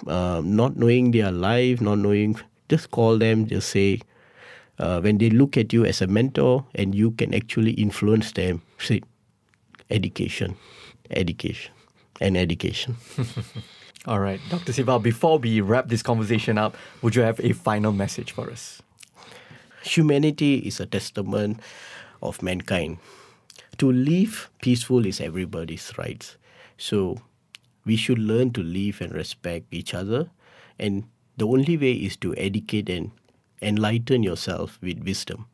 uh, 0.07 0.41
not 0.43 0.77
knowing 0.77 1.11
their 1.11 1.31
life, 1.31 1.81
not 1.81 1.99
knowing, 1.99 2.39
just 2.69 2.91
call 2.91 3.17
them, 3.17 3.47
just 3.47 3.69
say, 3.69 3.99
uh, 4.79 4.99
when 5.01 5.17
they 5.17 5.29
look 5.29 5.57
at 5.57 5.73
you 5.73 5.85
as 5.85 6.01
a 6.01 6.07
mentor, 6.07 6.65
and 6.75 6.95
you 6.95 7.11
can 7.11 7.33
actually 7.33 7.71
influence 7.71 8.31
them, 8.33 8.61
say, 8.79 9.01
education, 9.89 10.55
education, 11.11 11.71
and 12.21 12.37
education. 12.37 12.95
All 14.07 14.19
right, 14.19 14.39
Dr. 14.49 14.71
Siva, 14.71 14.99
before 14.99 15.39
we 15.39 15.61
wrap 15.61 15.87
this 15.87 16.03
conversation 16.03 16.59
up, 16.59 16.77
would 17.01 17.15
you 17.15 17.23
have 17.23 17.39
a 17.39 17.53
final 17.53 17.91
message 17.91 18.33
for 18.33 18.51
us? 18.51 18.83
Humanity 19.81 20.59
is 20.59 20.79
a 20.79 20.85
testament 20.85 21.59
of 22.21 22.43
mankind. 22.43 22.99
To 23.79 23.91
live 23.91 24.51
peaceful 24.61 25.07
is 25.07 25.19
everybody's 25.19 25.91
rights. 25.97 26.37
So 26.77 27.17
we 27.83 27.95
should 27.95 28.19
learn 28.19 28.51
to 28.51 28.61
live 28.61 29.01
and 29.01 29.11
respect 29.11 29.65
each 29.71 29.95
other. 29.95 30.29
And 30.77 31.05
the 31.37 31.47
only 31.47 31.75
way 31.75 31.93
is 31.93 32.15
to 32.17 32.35
educate 32.35 32.89
and 32.89 33.09
enlighten 33.59 34.21
yourself 34.21 34.77
with 34.83 35.03
wisdom. 35.03 35.47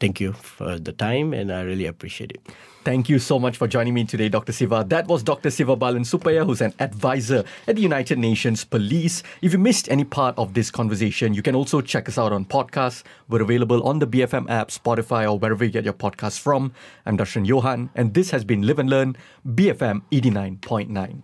Thank 0.00 0.20
you 0.20 0.32
for 0.32 0.78
the 0.78 0.92
time, 0.92 1.32
and 1.32 1.52
I 1.52 1.62
really 1.62 1.86
appreciate 1.86 2.32
it. 2.32 2.40
Thank 2.84 3.08
you 3.08 3.18
so 3.18 3.38
much 3.38 3.56
for 3.56 3.66
joining 3.66 3.94
me 3.94 4.04
today, 4.04 4.28
Dr. 4.28 4.52
Siva. 4.52 4.84
That 4.86 5.06
was 5.06 5.22
Dr. 5.22 5.48
Sivabalan 5.48 6.04
Suppiah, 6.04 6.44
who's 6.44 6.60
an 6.60 6.74
advisor 6.80 7.42
at 7.66 7.76
the 7.76 7.82
United 7.82 8.18
Nations 8.18 8.62
Police. 8.62 9.22
If 9.40 9.52
you 9.54 9.58
missed 9.58 9.90
any 9.90 10.04
part 10.04 10.36
of 10.36 10.52
this 10.52 10.70
conversation, 10.70 11.32
you 11.32 11.40
can 11.40 11.54
also 11.54 11.80
check 11.80 12.08
us 12.10 12.18
out 12.18 12.32
on 12.32 12.44
podcasts. 12.44 13.02
We're 13.28 13.40
available 13.40 13.82
on 13.84 14.00
the 14.00 14.06
BFM 14.06 14.50
app, 14.50 14.68
Spotify, 14.68 15.24
or 15.30 15.38
wherever 15.38 15.64
you 15.64 15.70
get 15.70 15.84
your 15.84 15.94
podcasts 15.94 16.38
from. 16.38 16.72
I'm 17.06 17.16
Darshan 17.16 17.46
Johan, 17.46 17.88
and 17.94 18.12
this 18.12 18.30
has 18.32 18.44
been 18.44 18.66
Live 18.66 18.78
and 18.78 18.90
Learn, 18.90 19.16
BFM 19.46 20.02
89.9. 20.12 21.22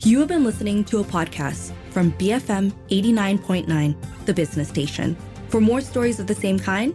You 0.00 0.18
have 0.20 0.28
been 0.28 0.44
listening 0.44 0.84
to 0.84 0.98
a 0.98 1.04
podcast 1.04 1.72
from 1.90 2.12
BFM 2.12 2.72
89.9, 2.90 4.26
the 4.26 4.34
business 4.34 4.68
station. 4.68 5.16
For 5.48 5.60
more 5.60 5.80
stories 5.80 6.20
of 6.20 6.26
the 6.26 6.34
same 6.34 6.58
kind, 6.58 6.94